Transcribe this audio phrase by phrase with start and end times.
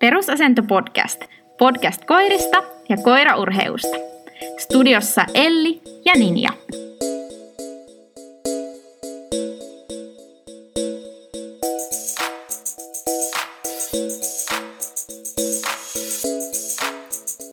[0.00, 1.24] Perusasento podcast.
[1.58, 3.96] Podcast koirista ja koiraurheusta.
[4.58, 6.50] Studiossa Elli ja Ninja.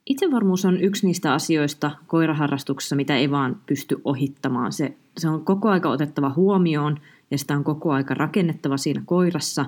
[0.06, 4.74] Itsevarmuus on yksi niistä asioista koiraharrastuksessa, mitä ei vaan pysty ohittamaan.
[4.74, 6.98] Se, se on koko aika otettava huomioon
[7.32, 9.66] ja sitä on koko aika rakennettava siinä koirassa.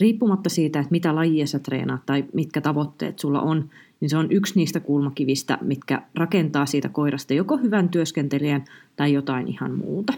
[0.00, 4.26] Riippumatta siitä, että mitä lajia sä treenaat tai mitkä tavoitteet sulla on, niin se on
[4.30, 8.64] yksi niistä kulmakivistä, mitkä rakentaa siitä koirasta joko hyvän työskentelijän
[8.96, 10.12] tai jotain ihan muuta.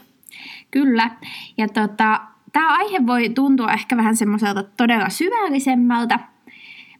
[0.70, 1.10] Kyllä.
[1.59, 2.20] Ja tota,
[2.52, 6.18] tämä aihe voi tuntua ehkä vähän semmoiselta todella syvällisemmältä,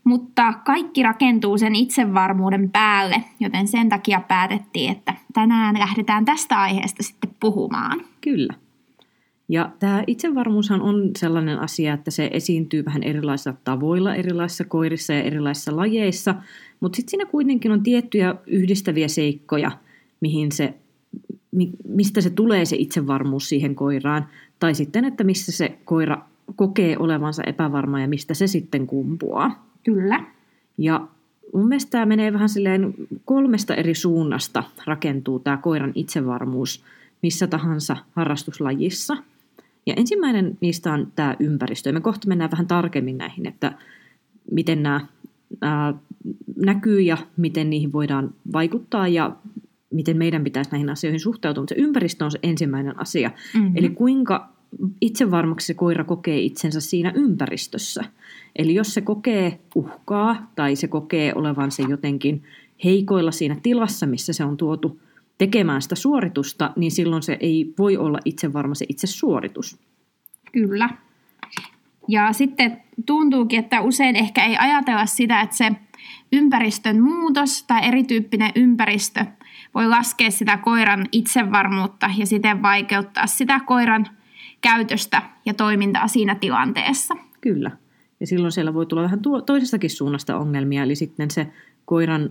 [0.05, 7.03] mutta kaikki rakentuu sen itsevarmuuden päälle, joten sen takia päätettiin, että tänään lähdetään tästä aiheesta
[7.03, 8.01] sitten puhumaan.
[8.21, 8.55] Kyllä.
[9.53, 15.23] Ja tämä itsevarmuushan on sellainen asia, että se esiintyy vähän erilaisilla tavoilla, erilaisissa koirissa ja
[15.23, 16.35] erilaisissa lajeissa,
[16.81, 19.71] mutta sitten siinä kuitenkin on tiettyjä yhdistäviä seikkoja,
[20.21, 20.75] mihin se,
[21.89, 24.27] mistä se tulee se itsevarmuus siihen koiraan,
[24.59, 26.19] tai sitten, että missä se koira
[26.57, 29.67] kokee olevansa epävarma ja mistä se sitten kumpuaa.
[29.85, 30.25] Kyllä.
[30.79, 31.09] Ja
[31.55, 36.85] mun mielestä tämä menee vähän silleen kolmesta eri suunnasta rakentuu tämä koiran itsevarmuus
[37.23, 39.17] missä tahansa harrastuslajissa.
[39.87, 41.89] Ja ensimmäinen niistä on tämä ympäristö.
[41.89, 43.73] Ja me kohta mennään vähän tarkemmin näihin, että
[44.51, 45.07] miten nämä
[45.61, 45.95] ää,
[46.57, 49.37] näkyy ja miten niihin voidaan vaikuttaa ja
[49.91, 51.63] miten meidän pitäisi näihin asioihin suhtautua.
[51.63, 53.31] Mutta se ympäristö on se ensimmäinen asia.
[53.55, 53.77] Mm-hmm.
[53.77, 54.53] Eli kuinka
[55.01, 58.05] itsevarmaksi se koira kokee itsensä siinä ympäristössä.
[58.57, 62.43] Eli jos se kokee uhkaa tai se kokee olevansa jotenkin
[62.85, 65.01] heikoilla siinä tilassa, missä se on tuotu
[65.39, 69.79] tekemään sitä suoritusta, niin silloin se ei voi olla itsevarma se itse suoritus.
[70.53, 70.89] Kyllä.
[72.09, 75.73] Ja sitten tuntuukin, että usein ehkä ei ajatella sitä, että se
[76.33, 79.27] ympäristön muutos tai erityyppinen ympäristö
[79.75, 84.07] voi laskea sitä koiran itsevarmuutta ja siten vaikeuttaa sitä koiran
[84.61, 87.15] käytöstä ja toimintaa siinä tilanteessa.
[87.41, 87.71] Kyllä.
[88.21, 91.47] Ja silloin siellä voi tulla vähän toisestakin suunnasta ongelmia, eli sitten se
[91.85, 92.29] koiran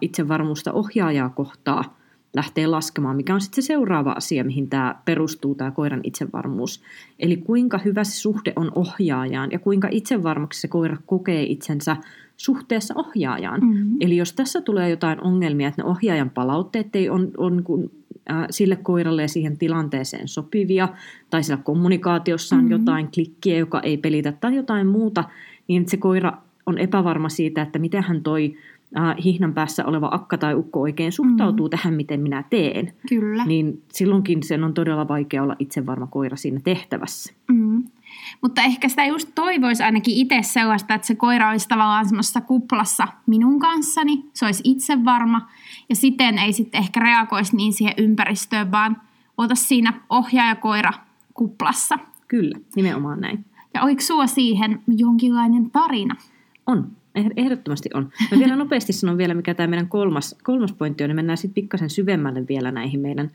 [0.00, 1.96] itsevarmuusta ohjaajaa kohtaa
[2.34, 6.82] lähtee laskemaan, mikä on sitten se seuraava asia, mihin tämä perustuu, tämä koiran itsevarmuus.
[7.18, 11.96] Eli kuinka hyvä se suhde on ohjaajaan ja kuinka itsevarmaksi se koira kokee itsensä
[12.36, 13.60] suhteessa ohjaajaan.
[13.60, 13.96] Mm-hmm.
[14.00, 17.90] Eli jos tässä tulee jotain ongelmia, että ne ohjaajan palautteet ei on, on kun,
[18.30, 20.88] äh, sille koiralle ja siihen tilanteeseen sopivia,
[21.30, 22.72] tai siellä kommunikaatiossa on mm-hmm.
[22.72, 25.24] jotain klikkiä, joka ei pelitä, tai jotain muuta,
[25.68, 26.32] niin se koira
[26.66, 28.56] on epävarma siitä, että miten hän toi
[28.98, 31.70] äh, hihnan päässä oleva akka tai ukko oikein suhtautuu mm.
[31.70, 32.92] tähän, miten minä teen.
[33.08, 33.44] Kyllä.
[33.44, 37.34] Niin silloinkin sen on todella vaikea olla itsevarma koira siinä tehtävässä.
[37.48, 37.84] Mm.
[38.42, 43.08] Mutta ehkä sitä just toivoisi ainakin itse sellaista, että se koira olisi tavallaan semmoisessa kuplassa
[43.26, 45.48] minun kanssani, se olisi itsevarma
[45.88, 48.96] ja siten ei sitten ehkä reagoisi niin siihen ympäristöön, vaan
[49.38, 50.92] ota siinä ohjaajakoira
[51.34, 51.98] kuplassa.
[52.28, 53.44] Kyllä, nimenomaan näin.
[53.74, 56.16] Ja oliko sulla siihen jonkinlainen tarina?
[56.66, 56.90] On.
[57.36, 58.10] Ehdottomasti on.
[58.32, 61.54] Mä vielä nopeasti sanon vielä, mikä tämä meidän kolmas, kolmas pointti on, niin mennään sitten
[61.54, 63.30] pikkasen syvemmälle vielä näihin meidän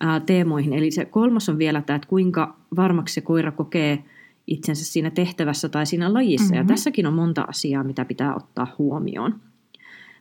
[0.00, 0.72] ää, teemoihin.
[0.72, 4.04] Eli se kolmas on vielä tämä, että kuinka varmaksi se koira kokee
[4.46, 6.54] itsensä siinä tehtävässä tai siinä lajissa.
[6.54, 6.58] Mm-hmm.
[6.58, 9.34] Ja tässäkin on monta asiaa, mitä pitää ottaa huomioon.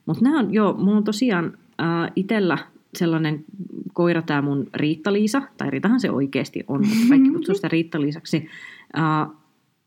[0.05, 2.57] Mutta nämä on, joo, mulla on tosiaan ää, itsellä
[2.95, 3.45] sellainen
[3.93, 8.47] koira, tämä mun Riitta-Liisa, tai Riitahan se oikeasti on, mutta kaikki kutsuu sitä Riitta-Liisaksi,
[8.93, 9.27] ää,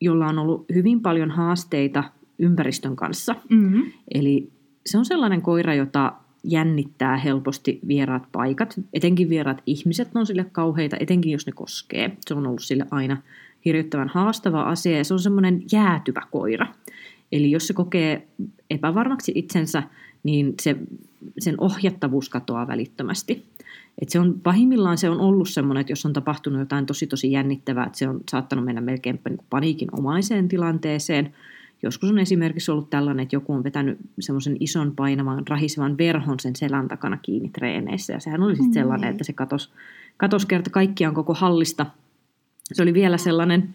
[0.01, 2.05] jolla on ollut hyvin paljon haasteita
[2.39, 3.37] ympäristön kanssa.
[3.49, 3.93] Mm-hmm.
[4.15, 4.51] Eli
[4.87, 6.13] se on sellainen koira, jota
[6.45, 12.17] jännittää helposti vieraat paikat, etenkin vieraat ihmiset on sille kauheita, etenkin jos ne koskee.
[12.27, 13.17] Se on ollut sille aina
[13.65, 16.67] hirvittävän haastava asia ja se on semmoinen jäätyvä koira.
[17.33, 18.27] Eli jos se kokee
[18.71, 19.83] epävarmaksi itsensä,
[20.23, 20.77] niin se,
[21.39, 23.47] sen ohjattavuus katoaa välittömästi.
[24.03, 27.33] Et se on, pahimmillaan se on ollut semmoinen, että jos on tapahtunut jotain tosi tosi
[27.33, 31.33] jännittävää, että se on saattanut mennä melkein niin paniikinomaiseen tilanteeseen–
[31.83, 36.57] Joskus on esimerkiksi ollut tällainen, että joku on vetänyt semmoisen ison painavan rahisevan verhon sen
[36.57, 38.13] selän takana kiinni treeneissä.
[38.13, 39.71] Ja sehän oli sitten sellainen, että se katosi,
[40.17, 41.87] katos kerta kaikkiaan koko hallista.
[42.73, 43.75] Se oli vielä sellainen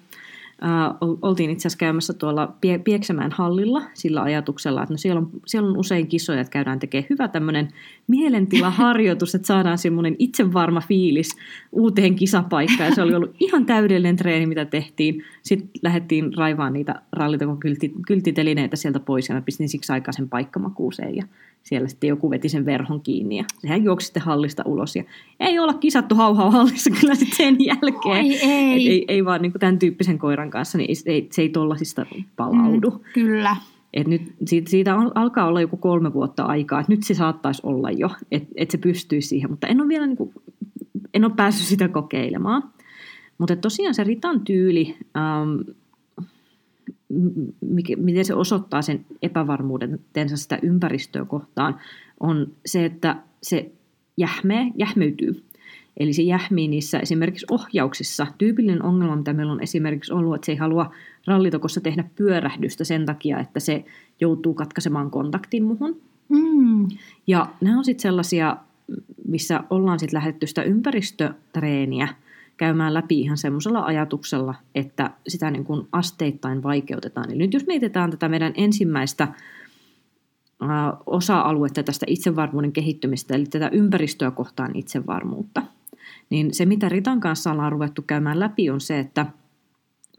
[1.01, 5.29] Uh, oltiin itse asiassa käymässä tuolla Pie- Pieksämään hallilla sillä ajatuksella, että no siellä, on,
[5.45, 7.67] siellä on usein kisoja, että käydään tekemään hyvä tämmöinen
[8.07, 11.37] mielentilaharjoitus, että saadaan semmoinen itsevarma fiilis
[11.71, 12.89] uuteen kisapaikkaan.
[12.89, 15.23] Ja se oli ollut ihan täydellinen treeni, mitä tehtiin.
[15.43, 20.29] Sitten lähdettiin raivaan niitä rallitakon kylti, kyltitelineitä sieltä pois ja mä pistin siksi aikaa sen
[20.29, 21.23] paikkamakuuseen ja
[21.63, 24.95] siellä sitten joku veti sen verhon kiinni ja sehän juoksi sitten hallista ulos.
[24.95, 25.03] Ja
[25.39, 28.25] ei olla kisattu hauhaa hallissa kyllä sitten sen jälkeen.
[28.25, 28.87] Oi, ei.
[28.87, 32.05] Et ei, ei vaan niin tämän tyyppisen koiran kanssa, niin ei, se ei tollasista
[32.35, 32.89] palaudu.
[32.89, 33.55] Mm, kyllä.
[33.93, 37.91] Et nyt siitä, siitä alkaa olla joku kolme vuotta aikaa, että nyt se saattaisi olla
[37.91, 40.33] jo, että et se pystyisi siihen, mutta en ole vielä niin kuin,
[41.13, 42.63] en ole päässyt sitä kokeilemaan.
[43.37, 45.77] Mutta tosiaan se Ritan tyyli, ähm,
[47.97, 49.99] miten se osoittaa sen epävarmuuden
[50.35, 51.79] sitä ympäristöä kohtaan,
[52.19, 53.71] on se, että se
[54.17, 55.43] jähmee, jähmeytyy.
[55.97, 58.27] Eli se jähmii niissä esimerkiksi ohjauksissa.
[58.37, 60.91] Tyypillinen ongelma, mitä meillä on esimerkiksi ollut, että se ei halua
[61.27, 63.85] rallitokossa tehdä pyörähdystä sen takia, että se
[64.21, 66.01] joutuu katkaisemaan kontaktin muhun.
[66.29, 66.87] Mm.
[67.27, 68.57] Ja nämä on sitten sellaisia,
[69.27, 72.07] missä ollaan sitten lähdetty sitä ympäristötreeniä
[72.57, 77.29] käymään läpi ihan semmoisella ajatuksella, että sitä niin kuin asteittain vaikeutetaan.
[77.31, 79.27] Eli nyt jos mietitään tätä meidän ensimmäistä
[81.05, 85.63] osa-aluetta tästä itsevarmuuden kehittymistä, eli tätä ympäristöä kohtaan itsevarmuutta,
[86.29, 89.25] niin se, mitä Ritan kanssa ollaan ruvettu käymään läpi, on se, että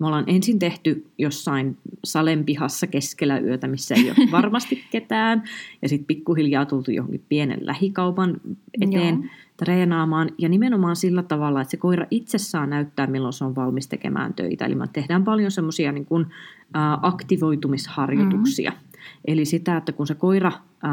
[0.00, 5.42] me ollaan ensin tehty jossain salen pihassa keskellä yötä, missä ei ole varmasti ketään,
[5.82, 8.40] ja sitten pikkuhiljaa tultu johonkin pienen lähikaupan
[8.80, 9.32] eteen Joo.
[9.56, 13.88] treenaamaan, ja nimenomaan sillä tavalla, että se koira itse saa näyttää, milloin se on valmis
[13.88, 14.64] tekemään töitä.
[14.64, 16.26] Eli me tehdään paljon semmoisia niin kuin,
[17.02, 18.70] aktivoitumisharjoituksia.
[18.70, 18.98] Mm-hmm.
[19.24, 20.88] Eli sitä, että kun se koira ä,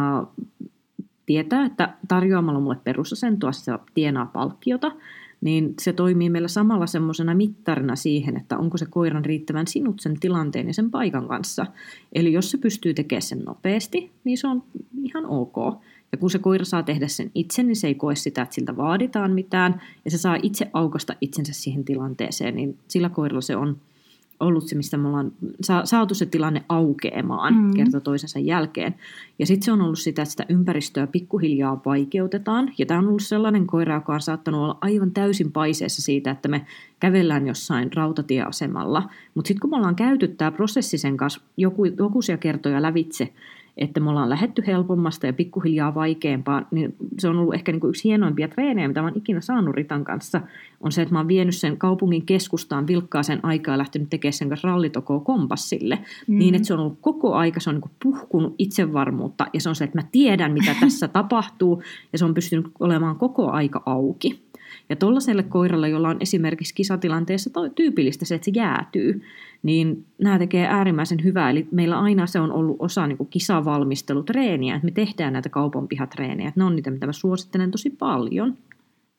[1.29, 4.91] tietää, että tarjoamalla mulle perusasentoa se tienaa palkkiota,
[5.41, 10.19] niin se toimii meillä samalla semmoisena mittarina siihen, että onko se koiran riittävän sinut sen
[10.19, 11.65] tilanteen ja sen paikan kanssa.
[12.13, 14.63] Eli jos se pystyy tekemään sen nopeasti, niin se on
[15.03, 15.55] ihan ok.
[16.11, 18.77] Ja kun se koira saa tehdä sen itse, niin se ei koe sitä, että siltä
[18.77, 23.77] vaaditaan mitään, ja se saa itse aukasta itsensä siihen tilanteeseen, niin sillä koiralla se on
[24.39, 25.31] ollut se, mistä me ollaan
[25.83, 27.73] saatu se tilanne aukeamaan mm.
[27.73, 28.95] kerta toisensa jälkeen.
[29.39, 32.73] Ja sitten se on ollut sitä, että sitä ympäristöä pikkuhiljaa vaikeutetaan.
[32.77, 36.47] Ja tämä on ollut sellainen koira, joka on saattanut olla aivan täysin paiseessa siitä, että
[36.47, 36.65] me
[36.99, 39.09] kävellään jossain rautatieasemalla.
[39.35, 43.33] Mutta sitten kun me ollaan käyty tämä prosessi sen kanssa joku, jokuisia kertoja lävitse,
[43.79, 47.89] että me ollaan lähetty helpommasta ja pikkuhiljaa vaikeampaa, niin se on ollut ehkä niin kuin
[47.89, 50.41] yksi hienoimpia treenejä, mitä mä oon ikinä saanut Ritan kanssa,
[50.81, 54.49] on se, että mä oon vienyt sen kaupungin keskustaan vilkkaaseen aikaa ja lähtenyt tekemään sen
[54.49, 56.37] kanssa rallitokoa kompassille, mm.
[56.37, 59.75] niin että se on ollut koko aika, se on niin puhkunut itsevarmuutta ja se on
[59.75, 61.83] se, että mä tiedän, mitä tässä tapahtuu
[62.13, 64.48] ja se on pystynyt olemaan koko aika auki.
[64.89, 69.21] Ja tuollaiselle koiralle, jolla on esimerkiksi kisatilanteessa tyypillistä se, että se jäätyy,
[69.63, 71.49] niin nämä tekee äärimmäisen hyvää.
[71.49, 75.87] Eli meillä aina se on ollut osa niin kuin kisavalmistelutreeniä, että me tehdään näitä kaupan
[75.87, 76.51] pihatreenejä.
[76.55, 78.57] Ne on niitä, mitä mä suosittelen tosi paljon.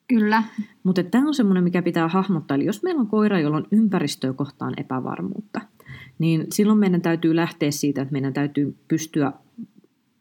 [0.07, 0.43] Kyllä.
[0.83, 2.55] Mutta tämä on semmoinen, mikä pitää hahmottaa.
[2.55, 5.61] Eli jos meillä on koira, jolla on ympäristöä kohtaan epävarmuutta,
[6.19, 9.33] niin silloin meidän täytyy lähteä siitä, että meidän täytyy pystyä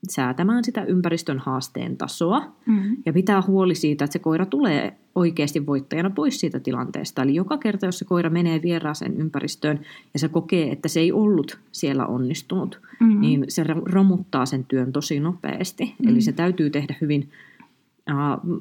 [0.08, 2.96] säätämään sitä ympäristön haasteen tasoa mm.
[3.06, 7.22] ja pitää huoli siitä, että se koira tulee oikeasti voittajana pois siitä tilanteesta.
[7.22, 9.80] Eli joka kerta, jos se koira menee vieraaseen ympäristöön
[10.14, 13.20] ja se kokee, että se ei ollut siellä onnistunut, mm.
[13.20, 15.94] niin se romuttaa sen työn tosi nopeasti.
[15.98, 16.08] Mm.
[16.08, 17.30] Eli se täytyy tehdä hyvin
[18.10, 18.60] uh,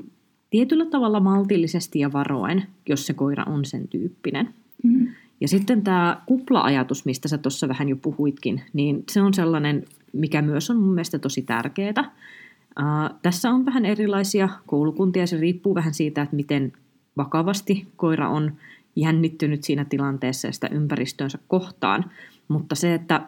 [0.50, 4.50] tietyllä tavalla maltillisesti ja varoen, jos se koira on sen tyyppinen.
[4.84, 5.08] Mm.
[5.42, 10.42] Ja sitten tämä kupla-ajatus, mistä sä tuossa vähän jo puhuitkin, niin se on sellainen mikä
[10.42, 12.12] myös on mun mielestä tosi tärkeää.
[12.80, 16.74] Uh, tässä on vähän erilaisia koulukuntia, se riippuu vähän siitä, että miten
[17.18, 18.52] vakavasti koira on
[18.96, 22.06] jännittynyt siinä tilanteessa ja sitä ympäristöönsä kohtaan.
[22.48, 23.22] Mutta se, että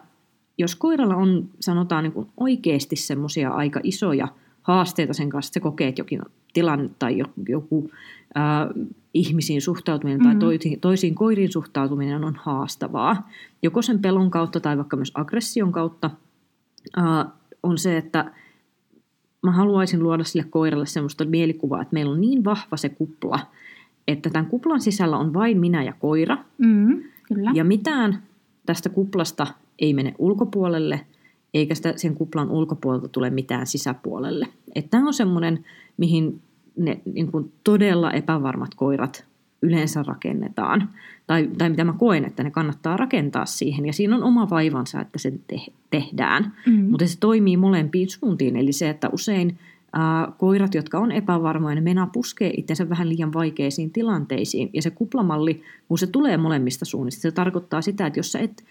[0.58, 4.28] jos koiralla on, sanotaan niin kuin oikeasti semmoisia aika isoja
[4.62, 7.18] haasteita sen kanssa, että se kokee, että jokin tilanne tai
[7.48, 7.90] joku,
[8.36, 10.38] äh, ihmisiin suhtautuminen mm-hmm.
[10.38, 13.30] tai toisiin, toisiin koiriin suhtautuminen on haastavaa,
[13.62, 16.10] joko sen pelon kautta tai vaikka myös aggression kautta,
[16.98, 17.32] uh,
[17.62, 18.32] on se, että
[19.42, 23.38] mä haluaisin luoda sille koiralle semmoista mielikuvaa, että meillä on niin vahva se kupla,
[24.08, 26.38] että tämän kuplan sisällä on vain minä ja koira.
[26.58, 27.50] Mm, kyllä.
[27.54, 28.22] Ja mitään
[28.66, 29.46] tästä kuplasta
[29.78, 31.00] ei mene ulkopuolelle,
[31.54, 34.48] eikä sitä sen kuplan ulkopuolelta tule mitään sisäpuolelle.
[34.90, 35.64] Tämä on semmoinen,
[35.96, 36.40] mihin
[36.76, 39.31] ne niin kuin todella epävarmat koirat
[39.62, 40.88] yleensä rakennetaan.
[41.26, 43.86] Tai, tai mitä mä koen, että ne kannattaa rakentaa siihen.
[43.86, 46.52] Ja siinä on oma vaivansa, että se te- tehdään.
[46.66, 46.84] Mm.
[46.90, 48.56] Mutta se toimii molempiin suuntiin.
[48.56, 49.58] Eli se, että usein
[49.92, 54.70] ää, koirat, jotka on epävarmoja, ne meinaa puskee itsensä vähän liian vaikeisiin tilanteisiin.
[54.72, 58.64] Ja se kuplamalli, kun se tulee molemmista suunnista, se tarkoittaa sitä, että jos sä et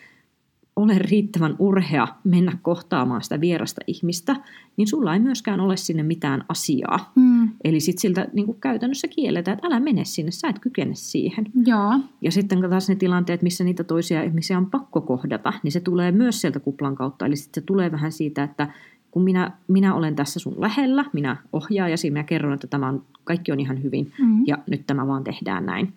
[0.76, 4.36] ole riittävän urhea mennä kohtaamaan sitä vierasta ihmistä,
[4.78, 7.12] niin sulla ei myöskään ole sinne mitään asiaa.
[7.16, 7.50] Mm.
[7.64, 11.46] Eli sitten siltä niin kuin käytännössä kielletään, että älä mene sinne, sä et kykene siihen.
[11.66, 12.00] Joo.
[12.22, 16.12] Ja sitten taas ne tilanteet, missä niitä toisia ihmisiä on pakko kohdata, niin se tulee
[16.12, 17.26] myös sieltä kuplan kautta.
[17.26, 18.74] Eli sitten se tulee vähän siitä, että
[19.12, 23.52] kun minä, minä olen tässä sun lähellä, minä ohjaajasi, minä kerron, että tämä on, kaikki
[23.52, 24.44] on ihan hyvin mm.
[24.48, 25.94] ja nyt tämä vaan tehdään näin.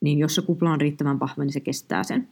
[0.00, 2.28] Niin jos se kupla on riittävän vahva, niin se kestää sen.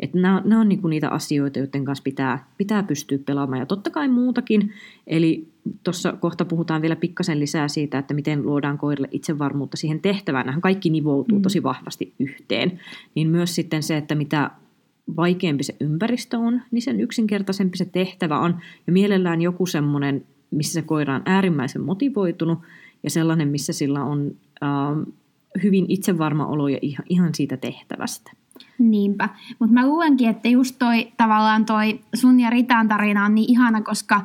[0.00, 3.60] Että nämä, nämä on niinku niitä asioita, joiden kanssa pitää, pitää pystyä pelaamaan.
[3.60, 4.72] Ja totta kai muutakin.
[5.06, 5.48] Eli
[5.84, 10.46] tuossa kohta puhutaan vielä pikkasen lisää siitä, että miten luodaan koirille itsevarmuutta siihen tehtävään.
[10.46, 11.42] Nämä kaikki nivoutuu mm.
[11.42, 12.80] tosi vahvasti yhteen.
[13.14, 14.50] Niin myös sitten se, että mitä
[15.16, 18.60] vaikeampi se ympäristö on, niin sen yksinkertaisempi se tehtävä on.
[18.86, 22.58] Ja mielellään joku semmoinen, missä se koira on äärimmäisen motivoitunut
[23.02, 25.14] ja sellainen, missä sillä on äh,
[25.62, 28.32] hyvin itsevarma olo ja ihan, ihan siitä tehtävästä.
[28.78, 33.50] Niinpä, mutta mä luulenkin, että just toi tavallaan toi sun ja Ritan tarina on niin
[33.50, 34.20] ihana, koska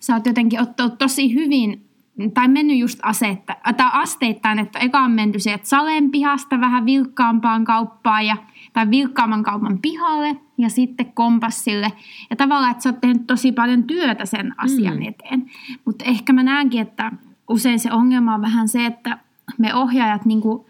[0.00, 1.88] sä oot jotenkin ottanut tosi hyvin
[2.34, 7.64] tai mennyt just asetta, tai asteittain, että eka on menty sieltä Salen pihasta vähän vilkkaampaan
[7.64, 8.36] kauppaan ja,
[8.72, 11.92] tai vilkkaamman kaupan pihalle ja sitten kompassille.
[12.30, 15.02] Ja tavallaan, että sä oot tehnyt tosi paljon työtä sen asian mm.
[15.02, 15.50] eteen.
[15.84, 17.12] Mutta ehkä mä näenkin, että
[17.48, 19.18] usein se ongelma on vähän se, että
[19.58, 20.66] me ohjaajat niin kuin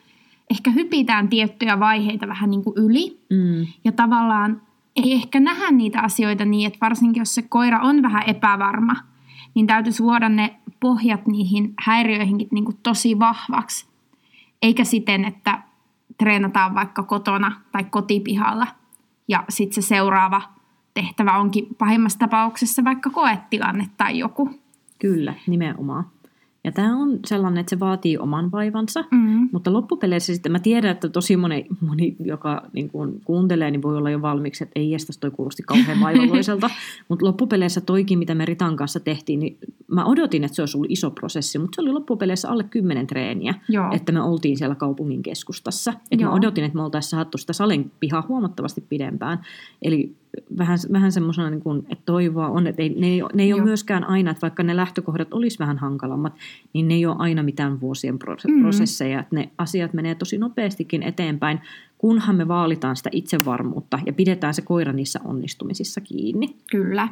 [0.50, 3.20] ehkä hypitään tiettyjä vaiheita vähän niin kuin yli.
[3.30, 3.66] Mm.
[3.84, 4.62] Ja tavallaan
[4.96, 8.96] ei ehkä nähdä niitä asioita niin, että varsinkin jos se koira on vähän epävarma,
[9.54, 13.86] niin täytyisi luoda ne pohjat niihin häiriöihinkin niin kuin tosi vahvaksi.
[14.62, 15.62] Eikä siten, että
[16.18, 18.66] treenataan vaikka kotona tai kotipihalla
[19.28, 20.42] ja sitten se seuraava
[20.94, 24.50] tehtävä onkin pahimmassa tapauksessa vaikka koetilanne tai joku.
[24.98, 26.04] Kyllä, nimenomaan.
[26.68, 29.48] Ja tämä on sellainen, että se vaatii oman vaivansa, mm-hmm.
[29.52, 33.96] mutta loppupeleissä sitten mä tiedän, että tosi moni, moni joka niin kuin kuuntelee, niin voi
[33.96, 36.70] olla jo valmiiksi, että ei estäs toi kuulosti kauhean vaivalloiselta.
[37.08, 40.90] mutta loppupeleissä toikin, mitä me Ritan kanssa tehtiin, niin mä odotin, että se olisi ollut
[40.90, 43.92] iso prosessi, mutta se oli loppupeleissä alle kymmenen treeniä, Joo.
[43.92, 45.92] että me oltiin siellä kaupungin keskustassa.
[46.10, 49.38] Että mä odotin, että me oltaisiin saattu sitä salen pihaa huomattavasti pidempään.
[49.82, 50.16] Eli
[50.58, 53.62] vähän, vähän semmoisena, niin kuin, että toivoa on, että ei, ne, ei, ne ei ole
[53.62, 56.32] myöskään aina, että vaikka ne lähtökohdat olisi vähän hankalammat,
[56.72, 58.62] niin ne ei ole aina mitään vuosien mm-hmm.
[58.62, 59.20] prosesseja.
[59.20, 61.60] Että ne asiat menee tosi nopeastikin eteenpäin,
[61.98, 66.56] kunhan me vaalitaan sitä itsevarmuutta ja pidetään se koira niissä onnistumisissa kiinni.
[66.70, 67.08] Kyllä.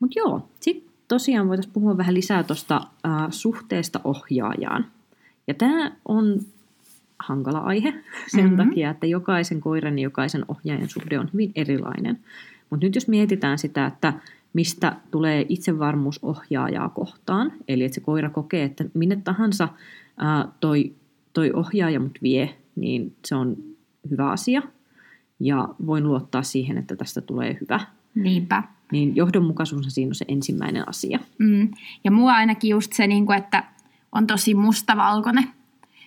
[0.00, 4.86] Mutta joo, sitten tosiaan voitaisiin puhua vähän lisää tuosta äh, suhteesta ohjaajaan.
[5.46, 6.40] Ja tämä on
[7.20, 7.94] hankala aihe
[8.26, 8.56] sen mm-hmm.
[8.56, 12.18] takia, että jokaisen koiran ja jokaisen ohjaajan suhde on hyvin erilainen.
[12.70, 14.12] Mutta nyt jos mietitään sitä, että
[14.52, 19.68] mistä tulee itsevarmuus ohjaajaa kohtaan, eli että se koira kokee, että minne tahansa
[20.16, 20.92] ää, toi,
[21.32, 23.56] toi ohjaaja mut vie, niin se on
[24.10, 24.62] hyvä asia.
[25.40, 27.80] Ja voin luottaa siihen, että tästä tulee hyvä.
[28.14, 28.62] Niinpä.
[28.92, 31.18] Niin johdonmukaisuus on siinä on se ensimmäinen asia.
[31.38, 31.70] Mm.
[32.04, 33.64] Ja mua ainakin just se, niin että
[34.12, 35.48] on tosi mustavalkoinen.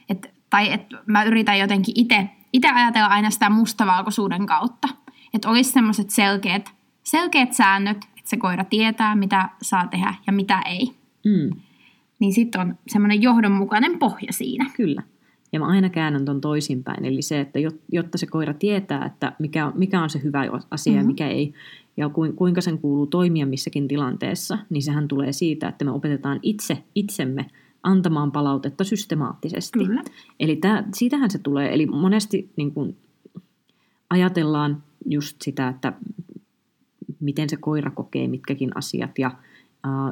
[0.10, 4.88] Että tai että mä yritän jotenkin itse itse ajatella aina sitä mustavalkoisuuden kautta.
[5.34, 6.70] Että olisi semmoiset selkeät,
[7.04, 10.92] selkeät säännöt, että se koira tietää, mitä saa tehdä ja mitä ei.
[11.26, 11.50] Mm.
[12.20, 14.70] Niin sitten on semmoinen johdonmukainen pohja siinä.
[14.76, 15.02] Kyllä.
[15.54, 17.06] Ja mä aina käännän ton toisinpäin.
[17.06, 17.60] Eli se, että
[17.92, 21.04] jotta se koira tietää, että mikä on, mikä on se hyvä asia mm-hmm.
[21.04, 21.54] ja mikä ei,
[21.98, 26.84] ja kuinka sen kuuluu toimia missäkin tilanteessa, niin sehän tulee siitä, että me opetetaan itse
[26.96, 27.46] itsemme–
[27.84, 29.80] antamaan palautetta systemaattisesti.
[29.80, 30.04] Kyllä.
[30.40, 31.74] Eli tää, siitähän se tulee.
[31.74, 32.96] Eli monesti niin kun,
[34.10, 35.94] ajatellaan just sitä, että
[37.20, 39.32] miten se koira kokee mitkäkin asiat ja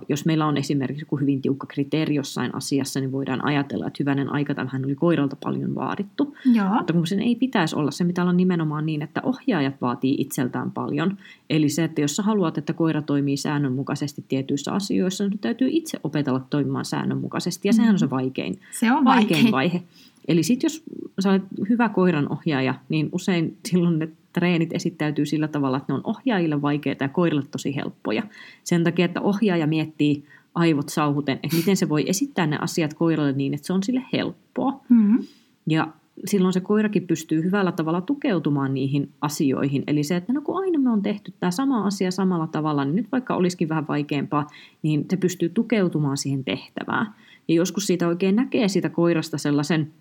[0.10, 4.34] jos meillä on esimerkiksi joku hyvin tiukka kriteeri jossain asiassa, niin voidaan ajatella, että hyvänen
[4.34, 6.36] aika tämähän oli koiralta paljon vaadittu.
[6.54, 6.74] Joo.
[6.74, 10.72] Mutta kun sen ei pitäisi olla, se mitä on nimenomaan niin, että ohjaajat vaatii itseltään
[10.72, 11.18] paljon.
[11.50, 16.00] Eli se, että jos sä haluat, että koira toimii säännönmukaisesti tietyissä asioissa, niin täytyy itse
[16.04, 18.12] opetella toimimaan säännönmukaisesti, ja sehän on se mm.
[18.12, 19.84] vaikein, se on vaikein, vaikein vaihe.
[20.28, 20.84] Eli sitten jos
[21.20, 25.98] sä olet hyvä koiran ohjaaja, niin usein silloin ne treenit esittäytyy sillä tavalla, että ne
[25.98, 28.24] on ohjaajille vaikeita ja koirille tosi helppoja.
[28.64, 33.32] Sen takia, että ohjaaja miettii aivot sauhuten, että miten se voi esittää ne asiat koiralle
[33.32, 34.82] niin, että se on sille helppoa.
[34.90, 35.20] Mm-hmm.
[35.68, 35.88] Ja
[36.26, 39.84] silloin se koirakin pystyy hyvällä tavalla tukeutumaan niihin asioihin.
[39.88, 42.96] Eli se, että no kun aina me on tehty tämä sama asia samalla tavalla, niin
[42.96, 44.48] nyt vaikka olisikin vähän vaikeampaa,
[44.82, 47.14] niin se pystyy tukeutumaan siihen tehtävään.
[47.48, 49.94] Ja joskus siitä oikein näkee siitä koirasta sellaisen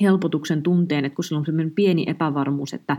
[0.00, 2.96] helpotuksen tunteen, että kun sillä on sellainen pieni epävarmuus, että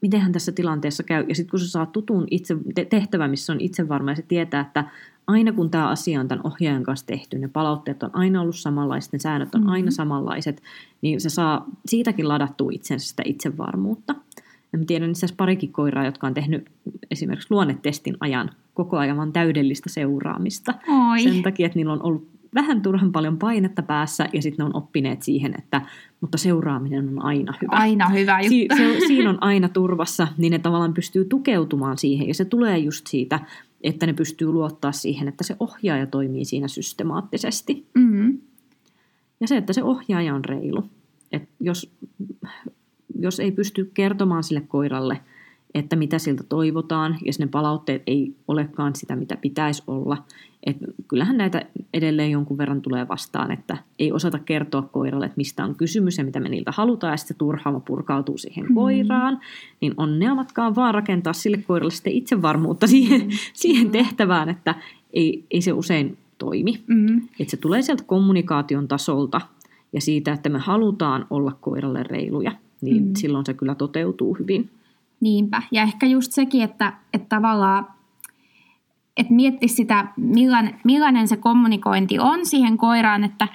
[0.00, 1.24] mitenhän tässä tilanteessa käy.
[1.28, 2.56] Ja sitten kun sä saat tutun itse,
[2.90, 4.84] tehtävä, missä on itsevarma ja se tietää, että
[5.26, 9.12] aina kun tämä asia on tämän ohjaajan kanssa tehty, ne palautteet on aina ollut samanlaiset,
[9.12, 9.72] ne säännöt on mm-hmm.
[9.72, 10.62] aina samanlaiset,
[11.02, 14.14] niin se saa siitäkin ladattua itsensä sitä itsevarmuutta.
[14.72, 16.70] Ja mä tiedän itse asiassa parikin koiraa, jotka on tehnyt
[17.10, 20.74] esimerkiksi luonnetestin ajan koko ajan vaan täydellistä seuraamista.
[21.10, 21.22] Oi.
[21.22, 24.76] Sen takia, että niillä on ollut vähän turhan paljon painetta päässä ja sitten ne on
[24.76, 25.82] oppineet siihen, että
[26.20, 27.76] mutta seuraaminen on aina hyvä.
[27.76, 28.76] Aina hyvä juttu.
[28.76, 32.78] Si- se, siinä on aina turvassa, niin ne tavallaan pystyy tukeutumaan siihen ja se tulee
[32.78, 33.40] just siitä,
[33.80, 37.86] että ne pystyy luottaa siihen, että se ohjaaja toimii siinä systemaattisesti.
[37.94, 38.38] Mm-hmm.
[39.40, 40.84] Ja se, että se ohjaaja on reilu.
[41.32, 41.92] Et jos
[43.18, 45.20] jos ei pysty kertomaan sille koiralle,
[45.74, 50.24] että mitä siltä toivotaan, ja ne palautteet ei olekaan sitä, mitä pitäisi olla.
[50.66, 50.76] Et
[51.08, 51.62] kyllähän näitä
[51.94, 56.24] edelleen jonkun verran tulee vastaan, että ei osata kertoa koiralle, että mistä on kysymys ja
[56.24, 58.74] mitä me niiltä halutaan, ja sitten se turhaama purkautuu siihen mm.
[58.74, 59.40] koiraan.
[59.80, 63.30] Niin onnea matkaan vaan rakentaa sille koiralle sitten itsevarmuutta siihen, mm.
[63.52, 64.74] siihen tehtävään, että
[65.12, 66.80] ei, ei se usein toimi.
[66.86, 67.16] Mm.
[67.40, 69.40] Että se tulee sieltä kommunikaation tasolta
[69.92, 73.14] ja siitä, että me halutaan olla koiralle reiluja, niin mm.
[73.16, 74.70] silloin se kyllä toteutuu hyvin.
[75.20, 75.62] Niinpä.
[75.72, 77.86] Ja ehkä just sekin, että, että tavallaan
[79.16, 83.48] että miettisi sitä, millainen, millainen se kommunikointi on siihen koiraan, että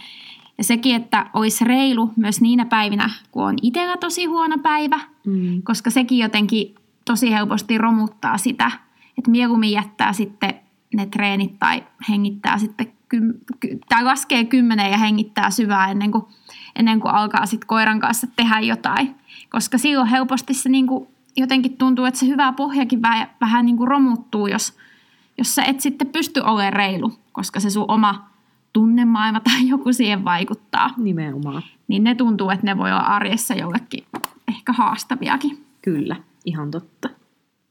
[0.57, 5.61] ja sekin, että olisi reilu myös niinä päivinä, kun on itsellä tosi huono päivä, mm.
[5.63, 8.71] koska sekin jotenkin tosi helposti romuttaa sitä,
[9.17, 10.53] että mieluummin jättää sitten
[10.93, 12.87] ne treenit tai hengittää sitten,
[13.89, 16.23] tai laskee kymmeneen ja hengittää syvää ennen kuin,
[16.75, 19.15] ennen kuin alkaa sitten koiran kanssa tehdä jotain.
[19.49, 23.77] Koska silloin helposti se niin kuin jotenkin tuntuu, että se hyvä pohjakin vähän, vähän niin
[23.77, 24.77] kuin romuttuu, jos,
[25.37, 28.29] jos sä et sitten pysty olemaan reilu, koska se sun oma
[28.73, 30.89] tunnemaailma tai joku siihen vaikuttaa.
[30.97, 31.63] Nimenomaan.
[31.87, 34.03] Niin ne tuntuu, että ne voi olla arjessa jollekin
[34.47, 35.65] ehkä haastaviakin.
[35.81, 37.09] Kyllä, ihan totta.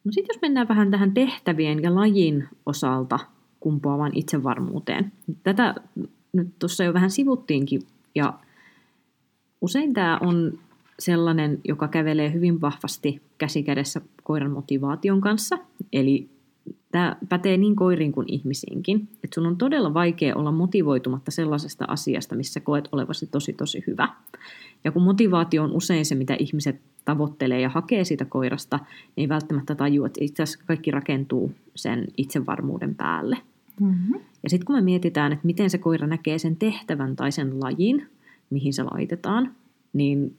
[0.04, 3.19] No sitten jos mennään vähän tähän tehtävien ja lajin osalta
[3.61, 5.12] kumpuavan itsevarmuuteen.
[5.42, 5.75] Tätä
[6.33, 7.83] nyt tuossa jo vähän sivuttiinkin
[8.14, 8.35] ja
[9.61, 10.59] usein tämä on
[11.04, 15.59] sellainen, joka kävelee hyvin vahvasti käsikädessä koiran motivaation kanssa.
[15.92, 16.28] Eli
[16.92, 22.35] tämä pätee niin koiriin kuin ihmisiinkin, että sun on todella vaikea olla motivoitumatta sellaisesta asiasta,
[22.35, 24.09] missä koet olevasi tosi tosi hyvä.
[24.85, 29.28] Ja kun motivaatio on usein se, mitä ihmiset tavoittelee ja hakee siitä koirasta, niin ei
[29.28, 33.38] välttämättä tajua, että itse asiassa kaikki rakentuu sen itsevarmuuden päälle.
[33.80, 34.21] Mm-hmm.
[34.42, 38.06] Ja sitten kun me mietitään, että miten se koira näkee sen tehtävän tai sen lajin,
[38.50, 39.54] mihin se laitetaan,
[39.92, 40.37] niin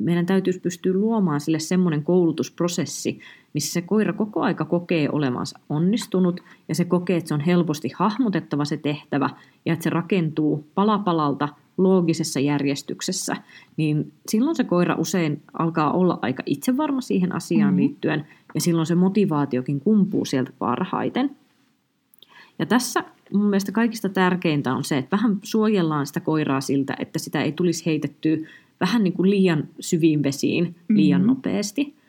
[0.00, 3.20] meidän täytyisi pystyä luomaan sille semmoinen koulutusprosessi,
[3.54, 7.90] missä se koira koko aika kokee olevansa onnistunut ja se kokee, että se on helposti
[7.94, 9.30] hahmotettava se tehtävä
[9.66, 13.36] ja että se rakentuu palapalalta loogisessa järjestyksessä,
[13.76, 17.76] niin silloin se koira usein alkaa olla aika itsevarma siihen asiaan mm-hmm.
[17.76, 21.36] liittyen ja silloin se motivaatiokin kumpuu sieltä parhaiten.
[22.58, 27.18] Ja tässä mun mielestä kaikista tärkeintä on se, että vähän suojellaan sitä koiraa siltä, että
[27.18, 28.36] sitä ei tulisi heitettyä
[28.80, 31.28] vähän niin kuin liian syviin vesiin liian mm-hmm.
[31.28, 32.00] nopeasti.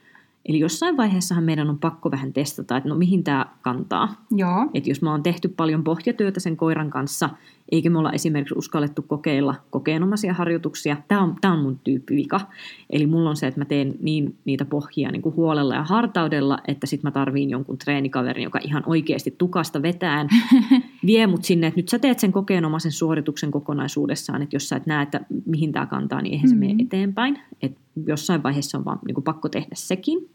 [0.46, 4.26] Eli jossain vaiheessahan meidän on pakko vähän testata, että no mihin tämä kantaa.
[4.32, 4.70] Joo.
[4.74, 7.30] Että jos me on tehty paljon pohjatyötä sen koiran kanssa,
[7.72, 12.42] eikä me olla esimerkiksi uskallettu kokeilla kokeenomaisia harjoituksia, tämä on, tämä on mun tyyppivika.
[12.90, 16.60] Eli mulla on se, että mä teen niin niitä pohjia niin kuin huolella ja hartaudella,
[16.68, 20.28] että sitten mä tarviin jonkun treenikaverin, joka ihan oikeasti tukasta vetään
[21.06, 24.86] vie mut sinne, että nyt sä teet sen kokeenomaisen suorituksen kokonaisuudessaan, että jos sä et
[24.86, 26.68] näe, että mihin tämä kantaa, niin eihän se mm-hmm.
[26.68, 27.40] mene eteenpäin.
[27.62, 30.30] Et jossain vaiheessa on vaan niin kuin pakko tehdä sekin,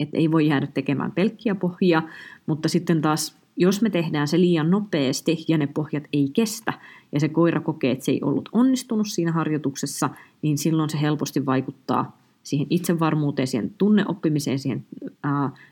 [0.00, 2.02] että ei voi jäädä tekemään pelkkiä pohjia,
[2.46, 6.72] mutta sitten taas jos me tehdään se liian nopeasti ja ne pohjat ei kestä
[7.12, 10.10] ja se koira kokee, että se ei ollut onnistunut siinä harjoituksessa,
[10.42, 14.86] niin silloin se helposti vaikuttaa siihen itsevarmuuteen, siihen tunneoppimiseen, siihen,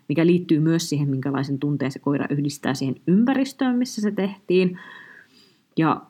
[0.08, 4.78] mikä liittyy myös siihen, minkälaisen tunteen se koira yhdistää siihen ympäristöön, missä se tehtiin.
[5.76, 6.02] Ja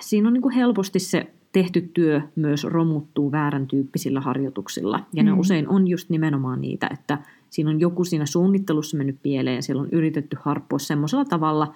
[0.00, 5.00] siinä on niin kuin helposti se tehty työ myös romuttuu väärän tyyppisillä harjoituksilla.
[5.12, 5.26] Ja mm.
[5.26, 7.18] ne usein on just nimenomaan niitä, että
[7.50, 11.74] siinä on joku siinä suunnittelussa mennyt pieleen ja siellä on yritetty harppoa semmoisella tavalla,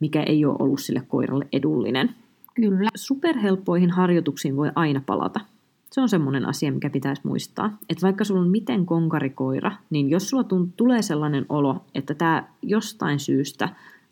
[0.00, 2.10] mikä ei ole ollut sille koiralle edullinen.
[2.54, 2.90] Kyllä.
[2.94, 5.40] Superhelppoihin harjoituksiin voi aina palata.
[5.90, 7.78] Se on semmoinen asia, mikä pitäisi muistaa.
[7.88, 10.44] Että vaikka sulla on miten konkarikoira, niin jos sulla
[10.76, 13.68] tulee sellainen olo, että tämä jostain syystä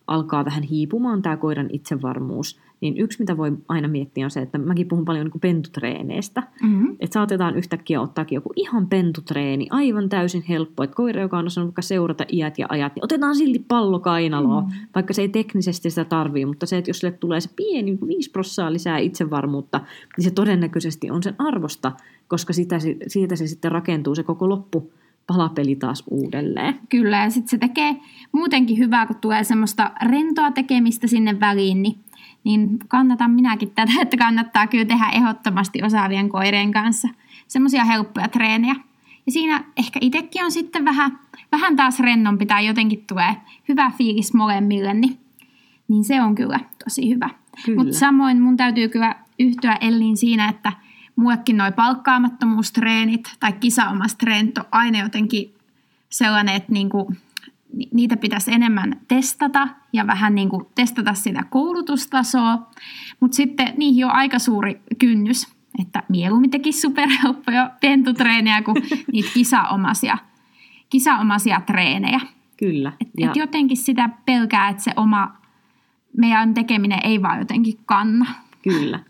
[0.07, 4.59] alkaa vähän hiipumaan tämä koiran itsevarmuus, niin yksi, mitä voi aina miettiä on se, että
[4.59, 6.43] mäkin puhun paljon niin pentutreeneistä.
[6.63, 6.97] Mm-hmm.
[7.01, 10.83] Että saatetaan yhtäkkiä ottaakin joku ihan pentutreeni, aivan täysin helppo.
[10.83, 14.61] Että koira, joka on osannut vaikka seurata iät ja ajat, niin otetaan silti pallo kainaloa,
[14.61, 14.87] mm-hmm.
[14.95, 16.47] vaikka se ei teknisesti sitä tarvii.
[16.47, 19.81] Mutta se, että jos sille tulee se pieni 5 prosenttia lisää itsevarmuutta,
[20.17, 21.93] niin se todennäköisesti on sen arvosta,
[22.29, 24.93] koska sitä, siitä se sitten rakentuu se koko loppu
[25.27, 26.81] palapeli taas uudelleen.
[26.89, 27.97] Kyllä, ja sitten se tekee
[28.33, 32.07] muutenkin hyvää, kun tulee semmoista rentoa tekemistä sinne väliin, niin
[32.47, 37.09] niin kannatan minäkin tätä, että kannattaa kyllä tehdä ehdottomasti osaavien koirien kanssa
[37.49, 38.75] semmoisia helppoja treenejä.
[39.27, 41.19] Ja siinä ehkä itsekin on sitten vähän,
[41.53, 43.37] vähän taas rennompi tai jotenkin tulee
[43.69, 45.19] hyvä fiilis molemmille, niin,
[45.89, 47.31] niin se on kyllä tosi hyvä.
[47.77, 50.73] Mutta samoin mun täytyy kyllä yhtyä Elliin siinä, että
[51.17, 55.55] muillekin noi palkkaamattomuustreenit tai kisaomastreenit on aina jotenkin
[56.09, 57.13] sellainen, että niinku,
[57.93, 62.71] niitä pitäisi enemmän testata ja vähän niin kuin testata sitä koulutustasoa,
[63.21, 65.57] mutta sitten niihin on aika suuri kynnys.
[65.81, 68.77] että mieluummin tekisi superhelppoja pentutreenejä kuin
[69.13, 70.19] niitä kisaomaisia,
[70.91, 72.21] kisaomaisia treenejä.
[72.57, 72.93] Kyllä.
[73.01, 73.29] Et, ja...
[73.29, 75.37] et jotenkin sitä pelkää, että se oma
[76.17, 78.27] meidän tekeminen ei vaan jotenkin kanna.
[78.63, 79.01] Kyllä.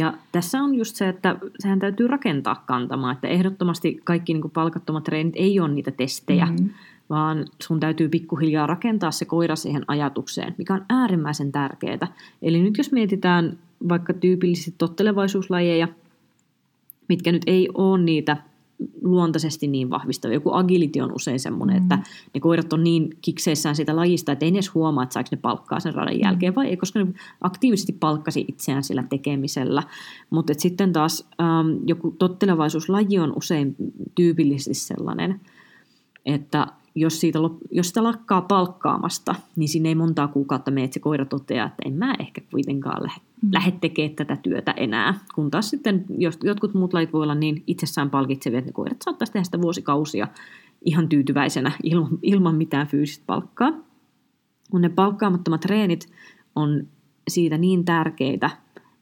[0.00, 4.52] Ja tässä on just se, että sehän täytyy rakentaa kantamaan, että ehdottomasti kaikki niin kuin
[4.52, 6.70] palkattomat treenit ei ole niitä testejä, mm.
[7.10, 12.08] vaan sun täytyy pikkuhiljaa rakentaa se koira siihen ajatukseen, mikä on äärimmäisen tärkeää.
[12.42, 13.58] Eli nyt jos mietitään
[13.88, 15.88] vaikka tyypillisesti tottelevaisuuslajeja,
[17.08, 18.36] mitkä nyt ei ole niitä
[19.02, 20.34] luontaisesti niin vahvistava.
[20.34, 21.82] Joku agility on usein semmoinen, mm.
[21.82, 21.98] että
[22.34, 25.80] ne koirat on niin kikseissään siitä lajista, että ei edes huomaa, että saako ne palkkaa
[25.80, 26.20] sen radan mm.
[26.22, 29.82] jälkeen vai ei, koska ne aktiivisesti palkkasi itseään sillä tekemisellä.
[30.30, 33.76] Mutta sitten taas ähm, joku tottelevaisuuslaji on usein
[34.14, 35.40] tyypillisesti sellainen,
[36.26, 36.66] että
[37.00, 37.38] jos, siitä,
[37.70, 41.82] jos sitä lakkaa palkkaamasta, niin siinä ei montaa kuukautta mene, että se koira toteaa, että
[41.84, 43.48] en mä ehkä kuitenkaan lähde, mm.
[43.52, 45.14] lähde tekemään tätä työtä enää.
[45.34, 49.02] Kun taas sitten jos, jotkut muut lajit voi olla niin itsessään palkitsevia, että ne koirat
[49.02, 50.28] saattaisi tehdä sitä vuosikausia
[50.84, 53.72] ihan tyytyväisenä ilman, ilman mitään fyysistä palkkaa.
[54.70, 56.08] Kun ne palkkaamattomat treenit
[56.56, 56.86] on
[57.28, 58.50] siitä niin tärkeitä,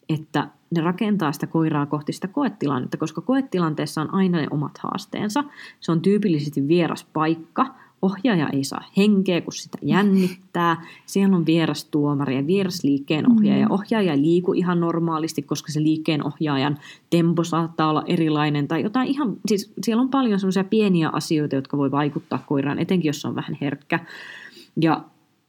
[0.08, 5.44] että ne rakentaa sitä koiraa kohti sitä koetilannetta, koska koetilanteessa on aina ne omat haasteensa.
[5.80, 10.86] Se on tyypillisesti vieras paikka, ohjaaja ei saa henkeä, kun sitä jännittää.
[11.06, 13.66] Siellä on vieras tuomari ja vieras liikkeen ohjaaja.
[13.66, 13.72] Mm.
[13.72, 16.78] Ohjaaja ei liiku ihan normaalisti, koska se liikkeen ohjaajan
[17.10, 18.68] tempo saattaa olla erilainen.
[18.68, 23.08] Tai jotain ihan, siis siellä on paljon sellaisia pieniä asioita, jotka voi vaikuttaa koiraan, etenkin
[23.08, 24.00] jos se on vähän herkkä.
[24.80, 25.04] Ja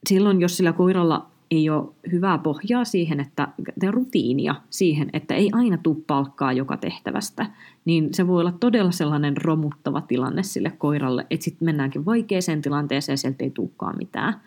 [0.09, 3.47] silloin, jos sillä koiralla ei ole hyvää pohjaa siihen, että
[3.91, 7.45] rutiinia siihen, että ei aina tule palkkaa joka tehtävästä,
[7.85, 13.13] niin se voi olla todella sellainen romuttava tilanne sille koiralle, että sitten mennäänkin vaikeeseen tilanteeseen
[13.13, 14.41] ja sieltä ei tulekaan mitään.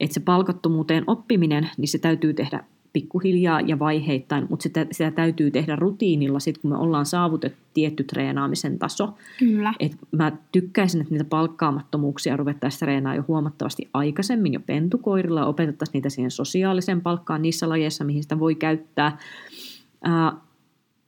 [0.00, 2.64] Että se palkattomuuteen oppiminen, niin se täytyy tehdä
[2.96, 8.04] pikkuhiljaa ja vaiheittain, mutta sitä, sitä täytyy tehdä rutiinilla sit, kun me ollaan saavutettu tietty
[8.04, 9.14] treenaamisen taso.
[9.38, 9.72] Kyllä.
[9.80, 16.08] Et mä tykkäisin, että niitä palkkaamattomuuksia ruvettaisiin treenaamaan jo huomattavasti aikaisemmin jo pentukoirilla, opetettaisiin niitä
[16.08, 19.18] siihen sosiaaliseen palkkaan niissä lajeissa, mihin sitä voi käyttää.
[20.06, 20.40] Uh,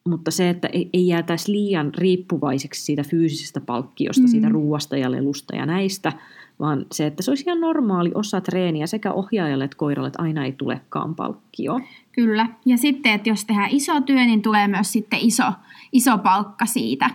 [0.09, 4.29] mutta se, että ei, ei jäätäisi liian riippuvaiseksi siitä fyysisestä palkkiosta, mm.
[4.29, 6.13] siitä ruuasta ja lelusta ja näistä,
[6.61, 10.45] vaan se, että se olisi ihan normaali osa treeniä sekä ohjaajalle että koiralle, että aina
[10.45, 11.81] ei tulekaan palkkio.
[12.13, 15.53] Kyllä, ja sitten, että jos tehdään iso työ, niin tulee myös sitten iso,
[15.93, 17.11] iso palkka siitä.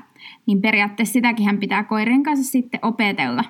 [0.45, 3.43] Niin periaatteessa sitäkin pitää koirien kanssa sitten opetella.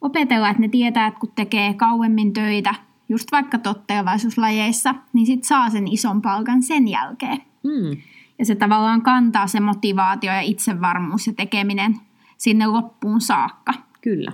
[0.00, 2.74] Opetella, että ne tietää, että kun tekee kauemmin töitä,
[3.08, 7.38] just vaikka tottelevaisuuslajeissa, niin sitten saa sen ison palkan sen jälkeen.
[7.62, 7.96] Mm.
[8.42, 11.96] Ja se tavallaan kantaa se motivaatio ja itsevarmuus ja tekeminen
[12.38, 13.72] sinne loppuun saakka.
[14.00, 14.32] Kyllä.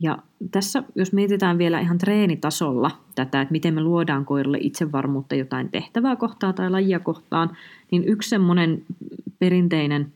[0.00, 0.18] Ja
[0.50, 6.16] tässä, jos mietitään vielä ihan treenitasolla tätä, että miten me luodaan koiralle itsevarmuutta jotain tehtävää
[6.16, 7.56] kohtaa tai lajia kohtaan,
[7.90, 8.82] niin yksi semmoinen
[9.38, 10.12] perinteinen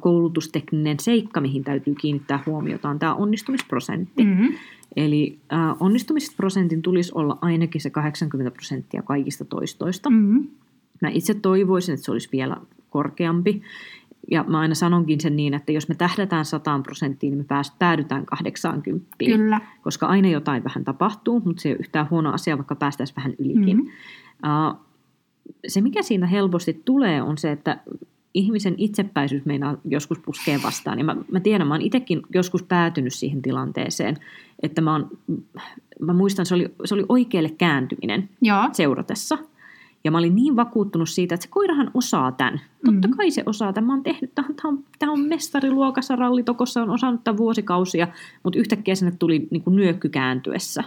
[0.00, 4.24] koulutustekninen seikka, mihin täytyy kiinnittää huomiota, on tämä onnistumisprosentti.
[4.24, 4.48] Mm-hmm.
[4.96, 5.38] Eli
[5.80, 10.10] onnistumisprosentin tulisi olla ainakin se 80 prosenttia kaikista toistoista.
[10.10, 10.48] Mm-hmm.
[11.02, 12.56] Mä itse toivoisin, että se olisi vielä
[12.90, 13.62] korkeampi.
[14.30, 18.26] Ja mä aina sanonkin sen niin, että jos me tähdätään 100 prosenttiin, niin me päädytään
[18.26, 19.06] 80.
[19.18, 19.60] Kyllä.
[19.82, 23.34] Koska aina jotain vähän tapahtuu, mutta se ei ole yhtään huono asia, vaikka päästäisiin vähän
[23.38, 23.76] ylikin.
[23.76, 23.86] Mm.
[23.86, 24.80] Uh,
[25.68, 27.80] se, mikä siinä helposti tulee, on se, että
[28.34, 30.98] ihmisen itsepäisyys meinaa joskus puskee vastaan.
[30.98, 34.16] Ja mä, mä tiedän, mä oon itsekin joskus päätynyt siihen tilanteeseen,
[34.62, 35.10] että mä, oon,
[36.00, 38.68] mä muistan, se oli, se oli oikealle kääntyminen Joo.
[38.72, 39.38] seuratessa–
[40.04, 42.60] ja mä olin niin vakuuttunut siitä, että se koirahan osaa tämän.
[42.84, 43.16] Totta mm-hmm.
[43.16, 43.86] kai se osaa tämän.
[43.86, 48.08] Mä oon tehnyt, tämä on, tämä on mestariluokassa, rallitokossa on osannut tämän vuosikausia,
[48.42, 50.84] mutta yhtäkkiä sinne tuli niin kuin nyökky kääntyessä.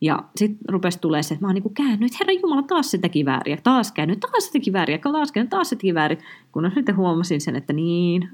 [0.00, 2.98] Ja sitten rupesi tulee se, että mä oon niin käännyt, että herra Jumala, taas se
[2.98, 6.18] teki vääriä, taas käynyt, taas se teki vääriä, taas käynyt, taas se teki väärin.
[6.52, 8.28] Kun sitten huomasin sen, että niin,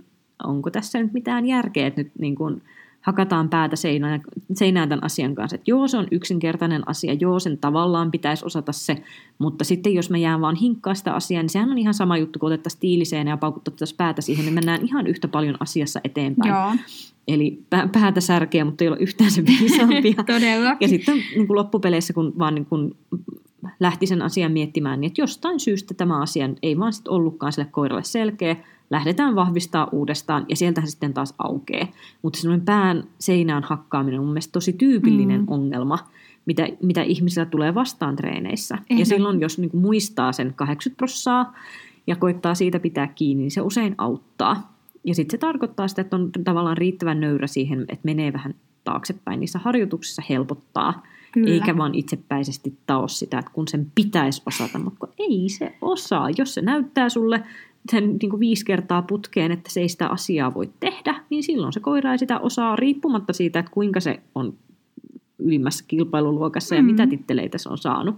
[0.45, 2.63] onko tässä nyt mitään järkeä, että nyt niin kuin,
[3.07, 4.21] hakataan päätä seinään,
[4.55, 5.55] seinään tämän asian kanssa.
[5.55, 9.03] Että joo, se on yksinkertainen asia, joo, sen tavallaan pitäisi osata se,
[9.39, 12.39] mutta sitten jos me jään vaan hinkkaa sitä asiaa, niin sehän on ihan sama juttu,
[12.39, 16.51] kun otettaisiin tiiliseen ja paukuttaisiin päätä siihen, niin mennään ihan yhtä paljon asiassa eteenpäin.
[16.51, 16.73] Joo.
[17.29, 20.25] Eli päätä särkeä, mutta ei ole yhtään se viisaampia.
[20.35, 20.77] Todella.
[20.81, 22.97] Ja sitten niin kuin loppupeleissä, kun vaan niin kuin
[23.81, 27.69] lähti sen asian miettimään, niin että jostain syystä tämä asia ei vaan sitten ollutkaan sille
[27.71, 28.57] koiralle selkeä,
[28.91, 31.89] lähdetään vahvistaa uudestaan ja sieltähän sitten taas aukeaa.
[32.23, 35.47] Mutta semmoinen pään seinään hakkaaminen on mun mielestä tosi tyypillinen mm.
[35.49, 35.99] ongelma,
[36.47, 38.79] mitä, mitä ihmisillä tulee vastaan treeneissä.
[38.91, 39.01] Ehdä.
[39.01, 41.55] Ja silloin, jos niin muistaa sen 80 prossaa
[42.07, 44.77] ja koittaa siitä pitää kiinni, niin se usein auttaa.
[45.05, 49.41] Ja sitten se tarkoittaa sitä, että on tavallaan riittävän nöyrä siihen, että menee vähän taaksepäin
[49.41, 51.53] niissä harjoituksissa helpottaa, Kyllä.
[51.53, 56.31] eikä vaan itsepäisesti taos sitä, että kun sen pitäisi osata, mutta ei se osaa.
[56.39, 57.43] Jos se näyttää sulle
[57.91, 61.73] sen niin kuin viisi kertaa putkeen, että se ei sitä asiaa voi tehdä, niin silloin
[61.73, 64.55] se koira ei sitä osaa riippumatta siitä, että kuinka se on
[65.39, 66.87] ylimmässä kilpailuluokassa ja Mm.
[66.87, 68.17] mitä titteleitä se on saanut.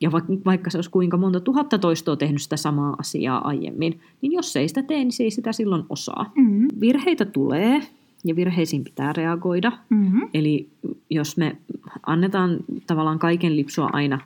[0.00, 0.12] Ja
[0.44, 4.60] vaikka, se olisi kuinka monta tuhatta toistoa tehnyt sitä samaa asiaa aiemmin, niin jos se
[4.60, 6.32] ei sitä tee, niin se ei sitä silloin osaa.
[6.36, 6.68] Mm.
[6.80, 7.82] Virheitä tulee
[8.24, 9.72] ja virheisiin pitää reagoida.
[9.90, 10.28] Mm.
[10.34, 10.68] Eli
[11.10, 11.56] jos me
[12.06, 14.18] annetaan tavallaan kaiken lipsua aina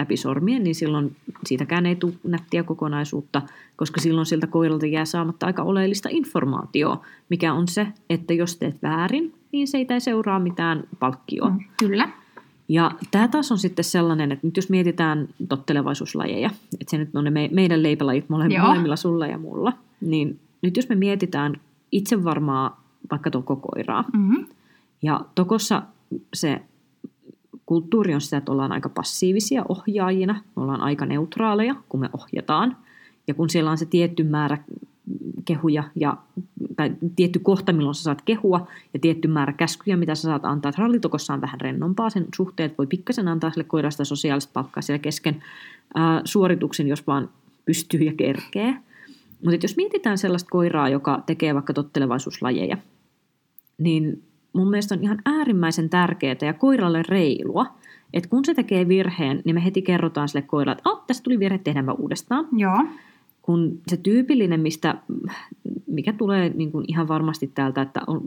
[0.00, 3.42] läpi sormien, niin silloin siitäkään ei tule nättiä kokonaisuutta,
[3.76, 8.82] koska silloin siltä koiralta jää saamatta aika oleellista informaatiota, mikä on se, että jos teet
[8.82, 11.50] väärin, niin siitä ei seuraa mitään palkkioa.
[11.50, 11.58] Mm.
[11.78, 12.08] Kyllä.
[12.68, 17.24] Ja tämä taas on sitten sellainen, että nyt jos mietitään tottelevaisuuslajeja, että se nyt on
[17.24, 18.66] ne me, meidän leipälajit mole, Joo.
[18.66, 21.60] molemmilla sulla ja mulla, niin nyt jos me mietitään
[21.92, 24.46] itsevarmaa vaikka tokokoiraa, Mm.
[25.02, 25.82] ja tokossa
[26.34, 26.62] se
[27.70, 32.76] kulttuuri on sitä, että ollaan aika passiivisia ohjaajina, me ollaan aika neutraaleja, kun me ohjataan.
[33.26, 34.58] Ja kun siellä on se tietty määrä
[35.44, 36.16] kehuja, ja,
[36.76, 40.72] tai tietty kohta, milloin sä saat kehua, ja tietty määrä käskyjä, mitä sä saat antaa.
[40.78, 44.98] Rallitokossa on vähän rennompaa sen suhteen, että voi pikkasen antaa sille koirasta sosiaalista palkkaa siellä
[44.98, 45.42] kesken
[45.94, 47.28] ää, suorituksen, jos vaan
[47.64, 48.76] pystyy ja kerkee.
[49.44, 52.76] Mutta jos mietitään sellaista koiraa, joka tekee vaikka tottelevaisuuslajeja,
[53.78, 57.66] niin mun mielestä on ihan äärimmäisen tärkeää ja koiralle reilua,
[58.12, 61.38] että kun se tekee virheen, niin me heti kerrotaan sille koiralle, että oh, tässä tuli
[61.38, 62.48] virhe, tehdäänpä uudestaan.
[62.56, 62.84] Joo.
[63.42, 64.94] Kun se tyypillinen, mistä,
[65.86, 68.22] mikä tulee niin kuin ihan varmasti täältä, että on,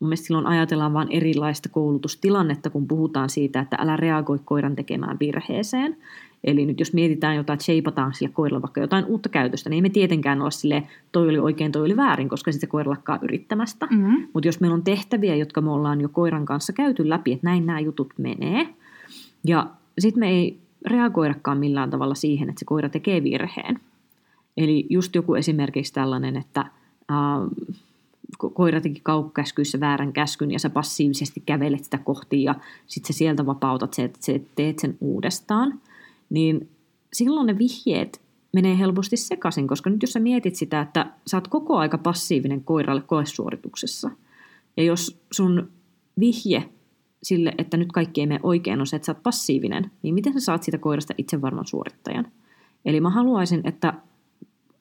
[0.00, 5.16] mun mielestä silloin ajatellaan vain erilaista koulutustilannetta, kun puhutaan siitä, että älä reagoi koiran tekemään
[5.20, 5.96] virheeseen.
[6.44, 9.82] Eli nyt jos mietitään jotain, että sheipataan sille koiralle vaikka jotain uutta käytöstä, niin ei
[9.82, 13.18] me tietenkään ole silleen, toi oli oikein, toi oli väärin, koska sitten se koira lakkaa
[13.22, 13.86] yrittämästä.
[13.90, 14.28] Mm.
[14.32, 17.66] Mutta jos meillä on tehtäviä, jotka me ollaan jo koiran kanssa käyty läpi, että näin
[17.66, 18.68] nämä jutut menee,
[19.44, 19.66] ja
[19.98, 23.80] sitten me ei reagoidakaan millään tavalla siihen, että se koira tekee virheen.
[24.56, 27.76] Eli just joku esimerkiksi tällainen, että äh,
[28.38, 32.54] koira teki kauppakäskyissä väärän käskyn ja sä passiivisesti kävelet sitä kohti ja
[32.86, 34.18] sitten sä sieltä vapautat se, että
[34.54, 35.80] teet sen uudestaan,
[36.30, 36.68] niin
[37.12, 38.20] silloin ne vihjeet
[38.52, 42.64] menee helposti sekaisin, koska nyt jos sä mietit sitä, että sä oot koko aika passiivinen
[42.64, 44.10] koiralle koesuorituksessa,
[44.76, 45.68] ja jos sun
[46.20, 46.68] vihje
[47.22, 50.32] sille, että nyt kaikki ei mene oikein, on se, että sä oot passiivinen, niin miten
[50.32, 52.32] sä saat siitä koirasta itsevarman suorittajan?
[52.84, 53.94] Eli mä haluaisin, että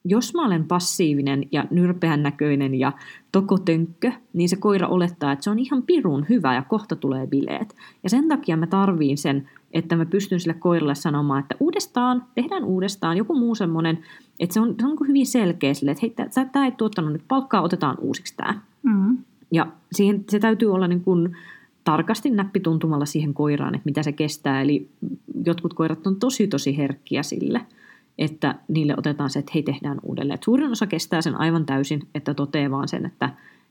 [0.10, 2.92] jos mä olen passiivinen ja nyrpeän näköinen ja
[3.32, 7.76] tokotönkkö, niin se koira olettaa, että se on ihan pirun hyvä ja kohta tulee bileet.
[8.04, 12.64] Ja sen takia mä tarviin sen, että mä pystyn sille koiralle sanomaan, että uudestaan, tehdään
[12.64, 14.00] uudestaan, joku muu semmoinen,
[14.40, 17.24] että se on, se on niin hyvin selkeä sille, että hei, tämä ei tuottanut nyt
[17.28, 18.62] palkkaa, otetaan uusiksi tämä.
[18.84, 19.18] Mm.
[19.52, 21.38] Ja siihen, se täytyy olla niin kuin
[21.84, 24.62] tarkasti näppituntumalla siihen koiraan, että mitä se kestää.
[24.62, 24.90] Eli
[25.46, 27.66] jotkut koirat on tosi tosi herkkiä sille,
[28.18, 30.36] että niille otetaan se, että hei tehdään uudelleen.
[30.36, 33.30] Et suurin osa kestää sen aivan täysin, että toteaa vaan sen, että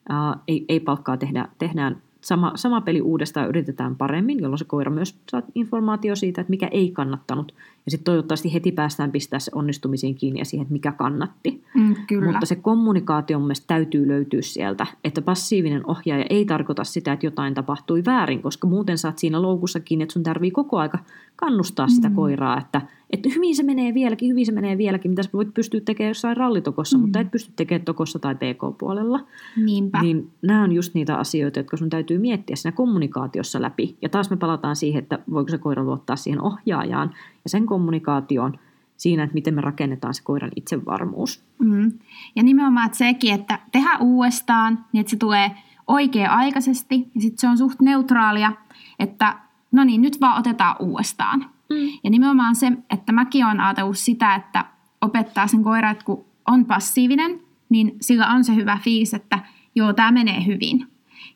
[0.09, 4.91] ää, ei, ei palkkaa tehdä, tehdään sama, sama peli uudestaan yritetään paremmin, jolloin se koira
[4.91, 7.55] myös saa informaatio siitä, että mikä ei kannattanut.
[7.85, 11.63] Ja sitten toivottavasti heti päästään pistää se onnistumisiin kiinni ja siihen, että mikä kannatti.
[11.75, 12.31] Mm, kyllä.
[12.31, 17.27] Mutta se kommunikaatio mun mielestä täytyy löytyä sieltä, että passiivinen ohjaaja ei tarkoita sitä, että
[17.27, 20.99] jotain tapahtui väärin, koska muuten saat siinä loukussakin, että sun tarvii koko aika
[21.37, 22.15] kannustaa sitä Mm.
[22.15, 22.81] koiraa, että,
[23.11, 26.37] että hyvin se menee vieläkin, hyvin se menee vieläkin, mitä sä voit pystyä tekemään jossain
[26.37, 27.03] rallitokossa, Mm.
[27.03, 29.21] mutta et pysty tekemään tokossa tai PK-puolella.
[29.65, 30.03] Niinpä.
[30.03, 33.97] Niin nämä on just niitä asioita, jotka sun täytyy miettiä siinä kommunikaatiossa läpi.
[34.03, 37.11] Ja taas me palataan siihen, että voiko se koira luottaa siihen ohjaajaan
[37.45, 38.59] ja sen kommunikaatioon
[38.97, 41.43] siinä, että miten me rakennetaan se koiran itsevarmuus.
[41.59, 41.93] Mm.
[42.37, 45.51] Ja nimenomaan että sekin, että tehdään uudestaan, niin että se tulee
[45.87, 48.53] oikea-aikaisesti ja sitten se on suht neutraalia,
[48.99, 49.39] että
[49.73, 51.47] no niin, nyt vaan otetaan uudestaan.
[51.71, 51.99] Mm.
[52.05, 54.65] Ja nimenomaan se, että mäkin olen ajatellut sitä, että
[55.01, 59.39] opettaa sen koiran, että kun on passiivinen, niin sillä on se hyvä fiilis, että
[59.75, 60.87] joo, tämä menee hyvin.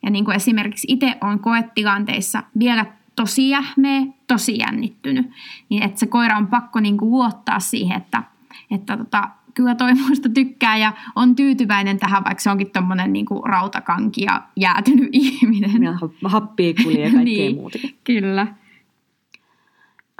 [0.02, 5.30] Ja niin kuin esimerkiksi itse on koetilanteissa vielä tosi jähmeä, tosi jännittynyt,
[5.68, 8.22] niin että se koira on pakko niin kuin luottaa siihen, että,
[8.70, 13.26] että tota, kyllä toi muista tykkää ja on tyytyväinen tähän, vaikka se onkin tommonen niin
[13.26, 15.82] kuin rautakanki ja jäätynyt ihminen.
[15.82, 17.54] Ja happia kulje ja kaikkea Niin.
[17.56, 17.94] muutakin.
[18.04, 18.46] Kyllä.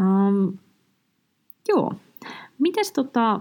[0.01, 0.59] Um,
[1.69, 1.95] joo.
[2.59, 3.41] Mites tota,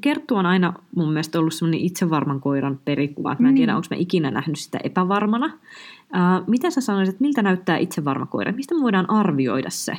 [0.00, 3.36] Kerttu on aina mun mielestä ollut semmoinen itsevarman koiran perikuva.
[3.38, 3.56] Mä en Mm.
[3.56, 5.46] tiedä, onko mä ikinä nähnyt sitä epävarmana.
[5.46, 8.52] Uh, mitä sä sanoisit, että miltä näyttää itsevarma koira?
[8.52, 9.92] Mistä me voidaan arvioida se,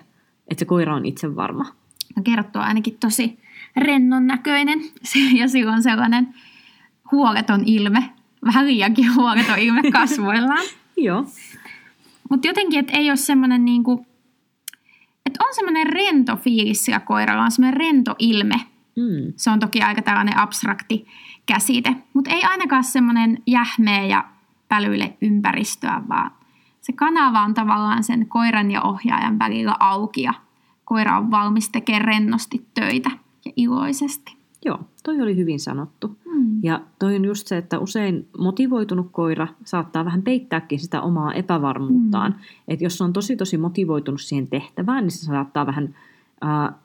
[0.48, 1.66] että se koira on itsevarma?
[2.16, 3.40] No Kerttu on ainakin tosi
[3.78, 4.80] rennon näköinen
[5.40, 6.28] ja sillä on sellainen
[7.12, 8.10] huoleton ilme,
[8.46, 10.66] vähän liiankin huoleton ilme kasvoillaan.
[10.98, 11.26] Joo.
[12.30, 14.06] Mutta jotenkin, että ei ole semmoinen niinku,
[15.26, 18.56] että on semmoinen rento fiilis sillä koiralla, on semmoinen rento ilme.
[18.96, 19.34] Mm.
[19.36, 21.08] Se on toki aika tällainen abstrakti
[21.46, 24.26] käsite, mutta ei ainakaan semmoinen jähmeä ja
[24.68, 26.32] pälyille ympäristöä, vaan
[26.82, 30.34] se kanava on tavallaan sen koiran ja ohjaajan välillä auki ja
[30.86, 33.10] koira on valmis tekemään rennosti töitä
[33.46, 34.38] ja iloisesti.
[34.66, 36.18] Joo, toi oli hyvin sanottu.
[36.46, 36.60] Mm.
[36.64, 42.32] Ja toi on just se, että usein motivoitunut koira saattaa vähän peittääkin sitä omaa epävarmuuttaan.
[42.32, 42.40] Mm.
[42.68, 45.96] Että jos se on tosi tosi motivoitunut siihen tehtävään, niin se saattaa vähän
[46.46, 46.76] äh,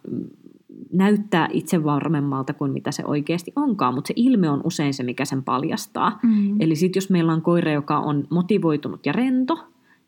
[0.92, 5.24] näyttää itse varmemmalta kuin mitä se oikeasti onkaan, mutta se ilme on usein se, mikä
[5.24, 6.18] sen paljastaa.
[6.22, 6.60] Mm.
[6.60, 9.58] Eli sitten jos meillä on koira, joka on motivoitunut ja rento,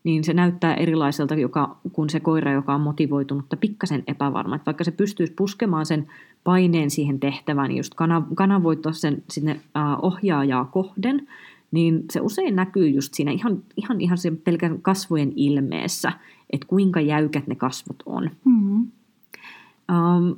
[0.03, 4.55] niin se näyttää erilaiselta joka, kuin se koira, joka on motivoitunut ja pikkasen epävarma.
[4.55, 6.07] Että vaikka se pystyisi puskemaan sen
[6.43, 7.93] paineen siihen tehtävään, niin just
[8.35, 9.59] kanavoittaa sen sinne
[10.01, 11.27] ohjaajaa kohden,
[11.71, 16.11] niin se usein näkyy just siinä ihan, ihan, ihan sen pelkän kasvojen ilmeessä,
[16.49, 18.29] että kuinka jäykät ne kasvot on.
[18.45, 18.75] Mm.
[19.91, 20.35] Um,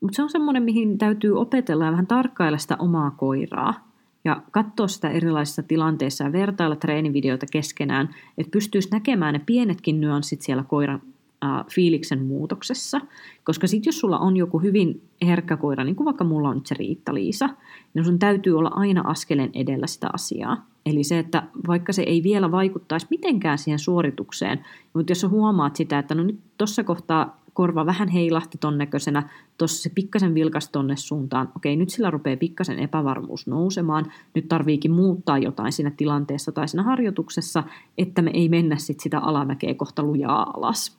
[0.00, 3.91] mutta se on semmoinen, mihin täytyy opetella ja vähän tarkkailla sitä omaa koiraa
[4.24, 10.42] ja katsoa sitä erilaisissa tilanteissa ja vertailla treenivideoita keskenään, että pystyisi näkemään ne pienetkin nyanssit
[10.42, 11.02] siellä koiran
[11.44, 13.00] äh, fiiliksen muutoksessa.
[13.44, 16.66] Koska sitten jos sulla on joku hyvin herkkä koira, niin kuin vaikka mulla on nyt
[16.66, 17.48] se Riitta-Liisa,
[17.94, 20.71] niin sun täytyy olla aina askeleen edellä sitä asiaa.
[20.86, 24.64] Eli se, että vaikka se ei vielä vaikuttaisi mitenkään siihen suoritukseen,
[24.94, 29.28] mutta jos sä huomaat sitä, että no nyt tuossa kohtaa korva vähän heilahti ton näköisenä,
[29.58, 34.92] tuossa se pikkasen vilkas tonne suuntaan, okei nyt sillä rupeaa pikkasen epävarmuus nousemaan, nyt tarviikin
[34.92, 37.62] muuttaa jotain siinä tilanteessa tai siinä harjoituksessa,
[37.98, 40.98] että me ei mennä sit sitä alamäkeä kohta lujaa alas.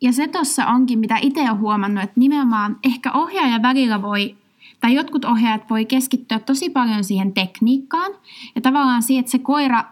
[0.00, 4.36] Ja se tuossa onkin, mitä itse olen huomannut, että nimenomaan ehkä ohjaaja välillä voi,
[4.82, 8.12] tai jotkut ohjaajat voi keskittyä tosi paljon siihen tekniikkaan
[8.54, 9.84] ja tavallaan siihen, että se koira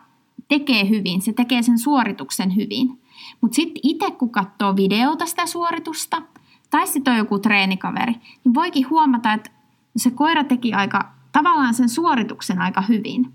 [0.48, 3.00] tekee hyvin, se tekee sen suorituksen hyvin.
[3.40, 6.22] Mutta sitten itse kun katsoo videota sitä suoritusta,
[6.70, 8.12] tai sitten on joku treenikaveri,
[8.44, 9.50] niin voikin huomata, että
[9.96, 13.32] se koira teki aika, tavallaan sen suorituksen aika hyvin,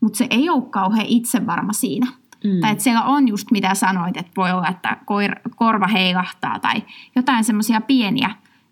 [0.00, 2.06] mutta se ei ole kauhean itsevarma siinä.
[2.44, 2.60] Mm.
[2.60, 6.82] Tai että siellä on just mitä sanoit, että voi olla, että koir, korva heilahtaa tai
[7.16, 8.30] jotain semmoisia pieniä,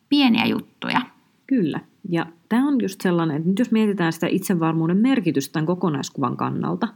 [0.09, 1.01] pieniä juttuja.
[1.47, 1.81] Kyllä.
[2.09, 6.89] Ja tämä on just sellainen, että nyt jos mietitään sitä itsevarmuuden merkitystä tämän kokonaiskuvan kannalta,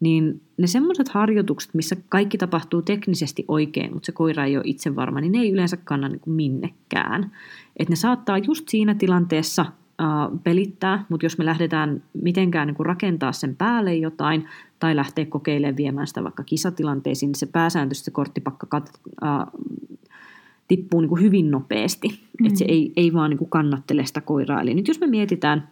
[0.00, 4.96] niin ne semmoiset harjoitukset, missä kaikki tapahtuu teknisesti oikein, mutta se koira ei ole itse
[4.96, 7.30] varma, niin ne ei yleensä kanna niin kuin minnekään.
[7.76, 9.66] Et ne saattaa just siinä tilanteessa
[10.44, 14.48] pelittää, mutta jos me lähdetään mitenkään niin kuin rakentaa sen päälle jotain
[14.78, 19.30] tai lähteä kokeilemaan viemään sitä vaikka kisatilanteisiin, niin se pääsääntöisesti se korttipakka kat, äh,
[20.68, 22.08] tippuu niin kuin hyvin nopeasti.
[22.08, 22.46] Mm.
[22.46, 24.60] Että se ei, ei vaan niin kuin kannattele sitä koiraa.
[24.60, 25.68] Eli nyt jos me mietitään,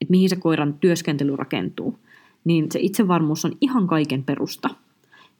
[0.00, 1.98] että mihin se koiran työskentely rakentuu,
[2.44, 4.70] niin se itsevarmuus on ihan kaiken perusta.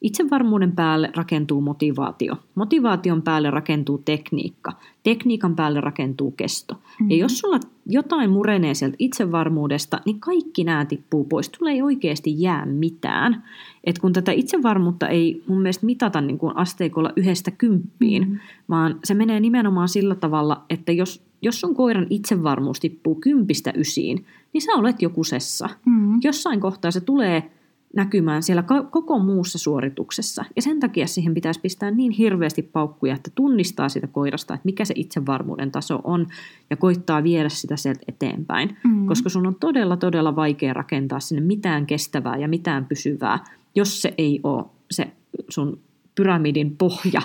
[0.03, 2.37] Itsevarmuuden päälle rakentuu motivaatio.
[2.55, 4.73] Motivaation päälle rakentuu tekniikka.
[5.03, 6.75] Tekniikan päälle rakentuu kesto.
[6.75, 7.11] Mm-hmm.
[7.11, 11.49] Ja jos sulla jotain murenee sieltä itsevarmuudesta, niin kaikki nämä tippuu pois.
[11.49, 13.45] Tulee ei oikeasti jää mitään.
[13.85, 18.39] Et kun tätä itsevarmuutta ei mun mielestä mitata niin kuin asteikolla yhdestä kymppiin, mm-hmm.
[18.69, 24.27] vaan se menee nimenomaan sillä tavalla, että jos, jos sun koiran itsevarmuus tippuu kympistä ysiin,
[24.53, 25.69] niin sä olet joku sessa.
[25.85, 26.21] Mm.
[26.25, 27.51] Jossain kohtaa se tulee
[27.97, 30.45] näkymään siellä koko muussa suorituksessa.
[30.57, 34.85] Ja sen takia siihen pitäisi pistää niin hirveästi paukkuja, että tunnistaa sitä koirasta, että mikä
[34.85, 36.27] se itsevarmuuden taso on,
[36.71, 38.77] ja koittaa viedä sitä sieltä eteenpäin.
[38.85, 39.07] Mm.
[39.07, 44.15] Koska sun on todella, todella vaikea rakentaa sinne mitään kestävää ja mitään pysyvää, jos se
[44.19, 45.09] ei ole se
[45.49, 45.79] sun
[46.15, 47.23] pyramidin pohja,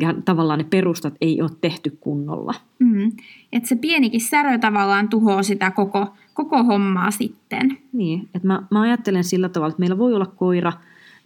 [0.00, 2.54] ja tavallaan ne perustat ei ole tehty kunnolla.
[2.78, 3.12] Mm.
[3.52, 7.78] Että se pienikin särö tavallaan tuhoaa sitä koko, koko hommaa sitten.
[7.92, 10.72] Niin, että mä, mä ajattelen sillä tavalla, että meillä voi olla koira,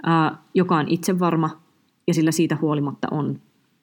[0.03, 1.51] ää, joka on itsevarma
[2.07, 3.41] ja sillä siitä huolimatta on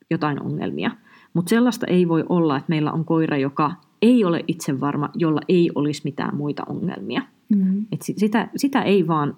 [0.09, 0.91] jotain ongelmia.
[1.33, 5.71] Mutta sellaista ei voi olla, että meillä on koira, joka ei ole itsevarma, jolla ei
[5.75, 7.21] olisi mitään muita ongelmia.
[7.49, 7.85] Mm.
[7.91, 9.37] Et sitä, sitä ei vaan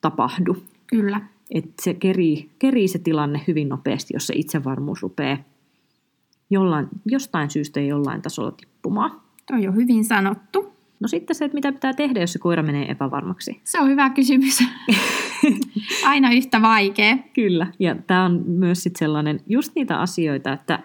[0.00, 0.56] tapahdu.
[0.86, 1.20] Kyllä.
[1.50, 5.38] Et se kerii, kerii se tilanne hyvin nopeasti, jos se itsevarmuus rupeaa
[6.50, 9.20] jollain, jostain syystä jollain tasolla tippumaan.
[9.46, 10.72] Toi on hyvin sanottu.
[11.00, 13.60] No sitten se, että mitä pitää tehdä, jos se koira menee epävarmaksi.
[13.64, 14.58] Se on hyvä kysymys.
[16.04, 17.16] Aina yhtä vaikea.
[17.34, 20.78] Kyllä, ja tämä on myös sit sellainen, just niitä asioita, että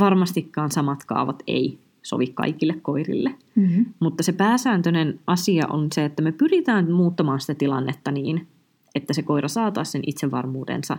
[0.00, 3.34] varmastikaan samat kaavat ei sovi kaikille koirille.
[3.54, 3.86] Mm-hmm.
[4.00, 8.46] Mutta se pääsääntöinen asia on se, että me pyritään muuttamaan sitä tilannetta niin,
[8.94, 10.96] että se koira saa taas sen itsevarmuudensa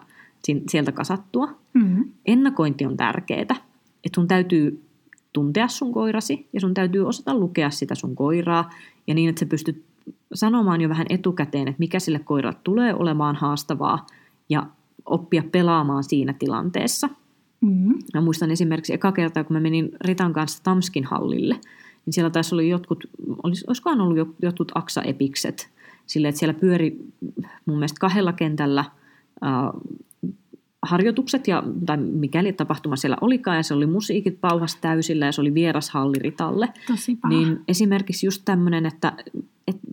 [0.70, 1.48] sieltä kasattua.
[1.74, 2.12] Mm-hmm.
[2.26, 3.42] Ennakointi on tärkeää.
[3.42, 4.85] Että sun täytyy
[5.36, 8.70] tuntea sun koirasi ja sun täytyy osata lukea sitä sun koiraa
[9.08, 9.84] ja niin, että sä pystyt
[10.34, 14.06] sanomaan jo vähän etukäteen, että mikä sille koiralle tulee olemaan haastavaa
[14.50, 14.68] ja
[15.06, 17.10] oppia pelaamaan siinä tilanteessa.
[17.62, 17.94] Mm.
[18.14, 21.56] Mä muistan esimerkiksi eka kertaa, kun mä menin Ritan kanssa Tamskin hallille,
[22.06, 23.04] niin siellä taisi olla jotkut,
[23.44, 25.70] olis, olisikohan ollut jotkut aksaepikset,
[26.06, 27.00] sille, että siellä pyöri
[27.66, 29.52] mun mielestä kahdella kentällä äh,
[30.86, 35.42] harjoitukset, ja, tai mikäli tapahtuma siellä olikaan, ja se oli musiikit pauhas täysillä, ja se
[35.42, 36.70] oli vieras halliritalle.
[36.88, 37.34] Tosi paha.
[37.34, 39.14] Niin esimerkiksi just tämmöinen, että,
[39.68, 39.85] että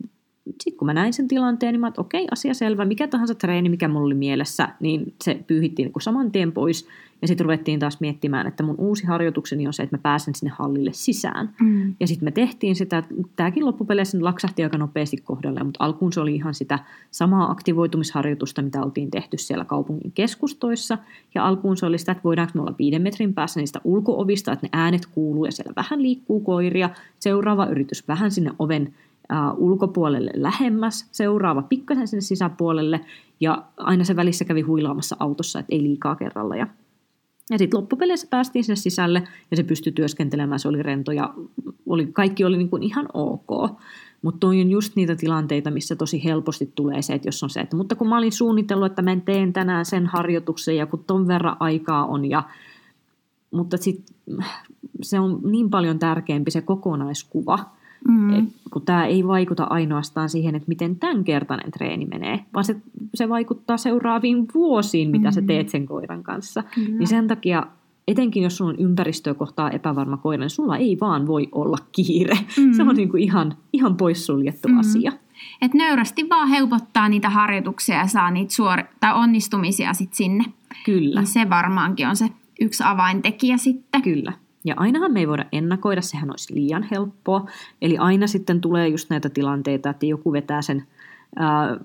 [0.83, 3.87] kun mä näin sen tilanteen, niin mä että okei, asia selvä, mikä tahansa treeni, mikä
[3.87, 6.87] mulla oli mielessä, niin se pyyhittiin niin saman tien pois.
[7.21, 10.53] Ja sitten ruvettiin taas miettimään, että mun uusi harjoitukseni on se, että mä pääsen sinne
[10.57, 11.49] hallille sisään.
[11.61, 11.95] Mm.
[11.99, 13.03] Ja sitten me tehtiin sitä,
[13.35, 16.79] tämäkin loppupeleissä laksahti aika nopeasti kohdalle, mutta alkuun se oli ihan sitä
[17.11, 20.97] samaa aktivoitumisharjoitusta, mitä oltiin tehty siellä kaupungin keskustoissa.
[21.35, 24.65] Ja alkuun se oli sitä, että voidaanko me olla viiden metrin päässä niistä ulkoovista, että
[24.65, 26.89] ne äänet kuuluu ja siellä vähän liikkuu koiria.
[27.19, 28.93] Seuraava yritys vähän sinne oven
[29.57, 32.99] ulkopuolelle lähemmäs, seuraava pikkasen sinne sisäpuolelle
[33.39, 36.55] ja aina se välissä kävi huilaamassa autossa, että ei liikaa kerralla.
[36.55, 36.67] Ja,
[37.57, 41.33] sitten loppupeleissä päästiin sinne sisälle ja se pystyi työskentelemään, se oli rento ja
[41.85, 43.79] oli, kaikki oli niin kuin ihan ok.
[44.21, 47.75] Mutta on just niitä tilanteita, missä tosi helposti tulee se, että jos on se, että
[47.75, 51.57] mutta kun mä olin suunnitellut, että mä teen tänään sen harjoituksen ja kun ton verran
[51.59, 52.43] aikaa on ja
[53.51, 54.15] mutta sitten
[55.01, 57.59] se on niin paljon tärkeämpi se kokonaiskuva,
[58.07, 58.33] Mm.
[58.39, 62.75] et, kun tämä ei vaikuta ainoastaan siihen, että miten tämänkertainen treeni menee, vaan se,
[63.15, 65.33] se vaikuttaa seuraaviin vuosiin, mitä mm.
[65.33, 66.63] sä teet sen koiran kanssa.
[66.75, 66.97] Kyllä.
[66.97, 67.67] Niin sen takia,
[68.07, 72.37] etenkin jos sulla on ympäristöä kohtaa epävarma koira, niin sulla ei vaan voi olla kiire.
[72.57, 72.73] Mm.
[72.73, 74.79] Se on niin kuin ihan, ihan poissuljettu Mm.
[74.79, 75.11] asia.
[75.61, 80.43] Et nöyrästi vaan helpottaa niitä harjoituksia ja saa niitä suori- tai onnistumisia sit sinne.
[80.85, 81.19] Kyllä.
[81.19, 82.29] Niin se varmaankin on se
[82.61, 84.01] yksi avaintekijä sitten.
[84.01, 84.33] Kyllä.
[84.65, 87.45] Ja ainahan me ei voida ennakoida, sehän olisi liian helppoa.
[87.81, 90.83] Eli aina sitten tulee just näitä tilanteita, että joku vetää sen
[91.35, 91.77] ää,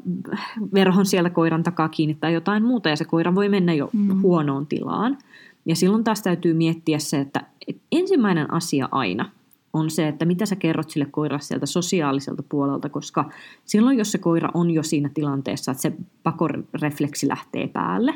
[0.74, 4.22] verhon siellä koiran takaa kiinni tai jotain muuta, ja se koira voi mennä jo Mm.
[4.22, 5.18] huonoon tilaan.
[5.66, 9.30] Ja silloin taas täytyy miettiä se, että et ensimmäinen asia aina
[9.72, 13.30] on se, että mitä sä kerrot sille koiralle sieltä sosiaaliselta puolelta, koska
[13.64, 18.14] silloin jos se koira on jo siinä tilanteessa, että se pakorefleksi lähtee päälle,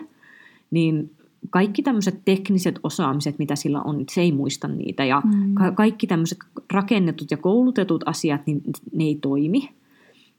[0.70, 1.10] niin
[1.50, 5.04] kaikki tämmöiset tekniset osaamiset, mitä sillä on, se ei muista niitä.
[5.04, 5.54] Ja Mm.
[5.54, 6.38] ka- kaikki tämmöiset
[6.72, 8.62] rakennetut ja koulutetut asiat, niin
[8.94, 9.68] ne ei toimi.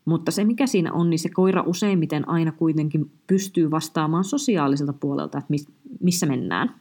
[0.06, 5.38] Mutta se, mikä siinä on, niin se koira useimmiten aina kuitenkin pystyy vastaamaan sosiaaliselta puolelta,
[5.38, 5.68] että mis-
[6.00, 6.76] missä mennään.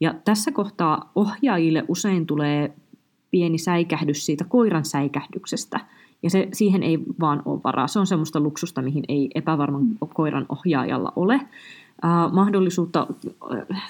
[0.00, 2.72] Ja tässä kohtaa ohjaajille usein tulee
[3.30, 5.80] pieni säikähdys siitä koiran säikähdyksestä.
[6.22, 7.88] Ja se, siihen ei vaan ole varaa.
[7.88, 11.40] Se on semmoista luksusta, mihin ei epävarman koiran ohjaajalla ole.
[12.04, 13.06] Äh, mahdollisuutta,
[13.70, 13.82] äh,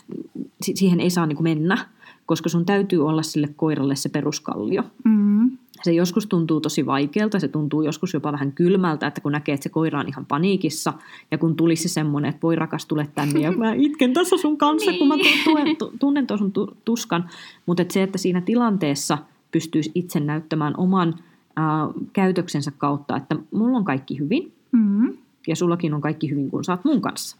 [0.62, 1.78] si- siihen ei saa niin mennä,
[2.26, 4.82] koska sun täytyy olla sille koiralle se peruskallio.
[5.04, 5.50] Mm.
[5.82, 9.62] Se joskus tuntuu tosi vaikealta, se tuntuu joskus jopa vähän kylmältä, että kun näkee, että
[9.62, 10.92] se koira on ihan paniikissa,
[11.30, 14.58] ja kun tulisi se semmoinen, että voi rakas, tule tänne, ja mä itken tässä sun
[14.58, 17.28] kanssa, kun mä tu- tuen, tu- tunnen tuon sun tu- tuskan.
[17.66, 19.18] Mutta se, että siinä tilanteessa
[19.52, 21.14] pystyisi itse näyttämään oman
[21.56, 25.12] ää, käytöksensä kautta, että mulla on kaikki hyvin, Mm.
[25.48, 27.36] ja sullakin on kaikki hyvin, kun sä oot mun kanssa.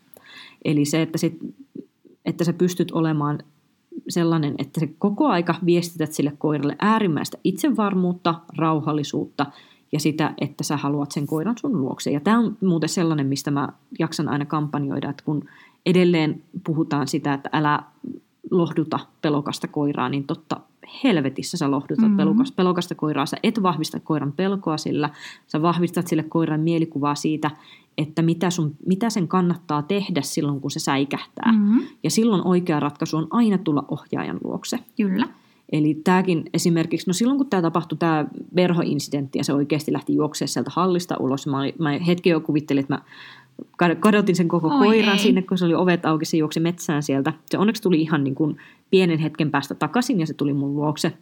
[0.65, 1.39] Eli se, että, sit,
[2.25, 3.39] että sä pystyt olemaan
[4.09, 9.47] sellainen, että se koko aika viestität sille koiralle äärimmäistä itsevarmuutta, rauhallisuutta
[9.93, 12.11] ja sitä, että sä haluat sen koiran sun luokse.
[12.11, 15.45] Ja tämä on muuten sellainen, mistä mä jaksan aina kampanjoida, että kun
[15.87, 17.83] edelleen puhutaan sitä, että älä
[18.51, 20.61] lohduta pelokasta koiraa, niin totta
[21.05, 22.05] helvetissä sä lohdutat Mhm.
[22.05, 22.17] mm-hmm.
[22.17, 23.27] pelokasta, pelokasta koiraa.
[23.27, 25.11] Sä et vahvista koiran pelkoa sillä,
[25.47, 27.51] sä vahvistat sille koiran mielikuvaa siitä,
[27.99, 31.53] että mitä, sun, mitä sen kannattaa tehdä silloin, kun se säikähtää.
[31.53, 31.59] Mm.
[31.59, 31.81] Mm.
[32.05, 34.79] Ja silloin oikea ratkaisu on aina tulla ohjaajan luokse.
[34.97, 35.29] Kyllä.
[35.73, 38.27] Eli tämäkin esimerkiksi, no silloin kun tämä tapahtui, tämä
[38.57, 42.81] verhoincidentti, ja se oikeasti lähti juoksemaan sieltä hallista ulos, mä, olin- mä hetken jo kuvittelin,
[42.81, 43.03] että mä
[43.83, 45.19] kad- kadotin sen koko Oi koiran ei.
[45.19, 47.33] sinne, kun se oli ovet auki, se juoksi metsään sieltä.
[47.47, 48.57] Se onneksi tuli ihan niin kuin
[48.91, 51.13] pienen hetken päästä takaisin, ja se tuli mun luokse.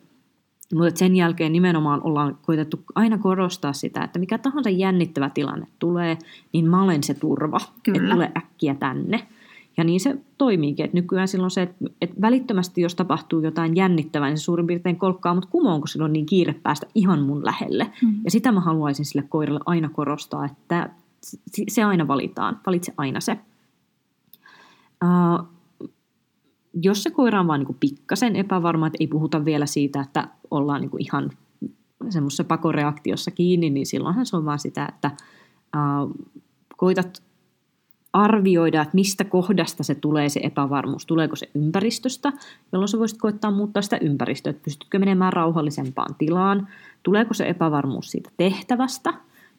[0.75, 6.19] Mutta sen jälkeen nimenomaan ollaan koitettu aina korostaa sitä, että mikä tahansa jännittävä tilanne tulee,
[6.53, 9.27] niin mä olen se turva, että tule äkkiä tänne.
[9.77, 14.29] Ja niin se toimiikin, että nykyään silloin se, että, että välittömästi jos tapahtuu jotain jännittävää,
[14.29, 17.45] niin se suurin piirtein kolkkaa mut kumoon, kun silloin on niin kiire päästä ihan mun
[17.45, 17.91] lähelle.
[18.03, 18.15] Mm.
[18.25, 20.91] Ja sitä mä haluaisin sille koiralle aina korostaa, että
[21.69, 23.39] se aina valitaan, valitse aina se.
[25.05, 25.56] Uh,
[26.83, 30.81] jos se koira on vaan niin pikkasen epävarma, että ei puhuta vielä siitä, että ollaan
[30.81, 31.31] niin ihan
[32.09, 35.11] semmoisessa pakoreaktiossa kiinni, niin silloinhan se on vaan sitä, että
[35.77, 36.37] uh,
[36.77, 37.23] koitat
[38.13, 41.07] arvioida, että mistä kohdasta se tulee se epävarmuus.
[41.07, 42.33] Tuleeko se ympäristöstä,
[42.73, 46.69] jolloin sä voisit koittaa muuttaa sitä ympäristöä, että pystytkö menemään rauhallisempaan tilaan.
[47.03, 49.15] Tuleeko se epävarmuus siitä tehtävästä,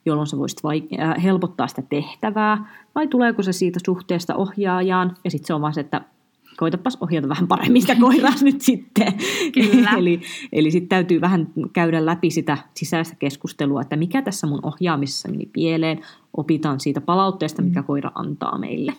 [0.05, 5.31] jolloin sä voisit vaik- äh, helpottaa sitä tehtävää, vai tuleeko se siitä suhteesta ohjaajaan, ja
[5.31, 6.01] sitten se on vaan se, että
[6.57, 9.13] koitapas ohjata vähän paremmin sitä koiraa nyt sitten.
[9.53, 9.91] Kyllä.
[9.97, 15.29] eli eli sitten täytyy vähän käydä läpi sitä sisäistä keskustelua, että mikä tässä mun ohjaamisessa
[15.29, 16.01] meni pieleen,
[16.37, 17.85] opitaan siitä palautteesta, mikä mm.
[17.85, 18.93] koira antaa meille.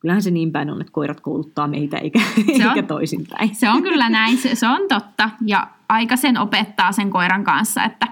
[0.00, 2.20] Kyllähän se niin päin on, että koirat kouluttaa meitä eikä,
[2.56, 3.54] se on, eikä toisinpäin.
[3.54, 5.30] Se on kyllä näin, se, se on totta.
[5.46, 8.06] Ja aika sen opettaa sen koiran kanssa, että,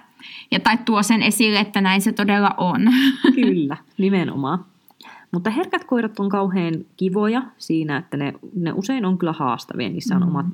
[0.51, 2.81] ja, tai tuo sen esille, että näin se todella on.
[3.35, 4.65] Kyllä, nimenomaan.
[5.33, 9.89] Mutta herkät koirat on kauhean kivoja siinä, että ne, ne usein on kyllä haastavia.
[9.89, 10.29] Niissä on mm.
[10.29, 10.47] omat,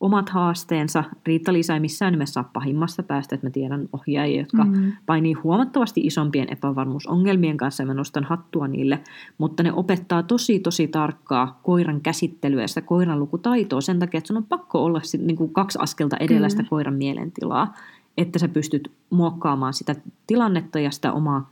[0.00, 1.04] omat haasteensa.
[1.26, 4.92] Riitta-Liisa ei missään nimessä ole pahimmasta päästä, että mä tiedän ohjaajia, jotka mm.
[5.06, 9.00] painii huomattavasti isompien epävarmuusongelmien kanssa ja mä nostan hattua niille.
[9.38, 14.28] Mutta ne opettaa tosi tosi tarkkaa koiran käsittelyä ja sitä koiran lukutaitoa sen takia, että
[14.28, 17.74] sun on pakko olla sit, niin kuin kaksi askelta edellä sitä koiran mielentilaa,
[18.18, 19.94] että sä pystyt muokkaamaan sitä
[20.26, 21.50] tilannetta ja sitä omaa,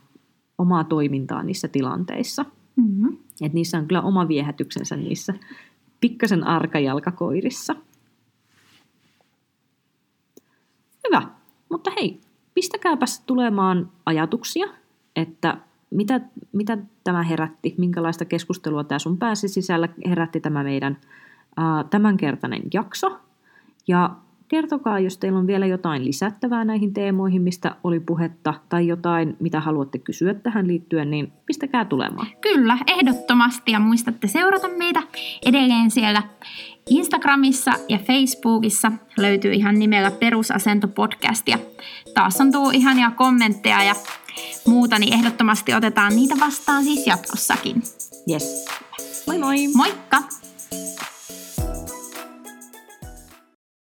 [0.58, 2.44] omaa toimintaa niissä tilanteissa.
[2.78, 3.18] Mm-hmm.
[3.42, 5.34] Et niissä on kyllä oma viehätyksensä niissä
[6.00, 7.76] pikkasen arkajalkakoirissa.
[11.08, 11.22] Hyvä,
[11.70, 12.20] mutta hei,
[12.54, 14.66] pistäkääpäs tulemaan ajatuksia,
[15.16, 15.58] että
[15.90, 16.20] mitä,
[16.52, 20.98] mitä tämä herätti, minkälaista keskustelua tämä sun pääsi sisällä herätti tämä meidän
[21.56, 23.18] ää, tämänkertainen jakso.
[23.88, 24.16] Ja
[24.48, 29.60] Kertokaa, jos teillä on vielä jotain lisättävää näihin teemoihin, mistä oli puhetta, tai jotain, mitä
[29.60, 32.26] haluatte kysyä tähän liittyen, niin pistäkää tulemaan.
[32.40, 35.02] Kyllä, ehdottomasti, ja muistatte seurata meitä
[35.46, 36.22] edelleen siellä
[36.90, 41.58] Instagramissa ja Facebookissa löytyy ihan nimellä Perusasento podcast, ja
[42.14, 43.94] taas on tullut ihania kommentteja ja
[44.66, 47.82] muuta, niin ehdottomasti otetaan niitä vastaan siis jatkossakin.
[48.30, 48.66] Yes.
[49.26, 49.68] Moi moi!
[49.74, 50.37] Moikka!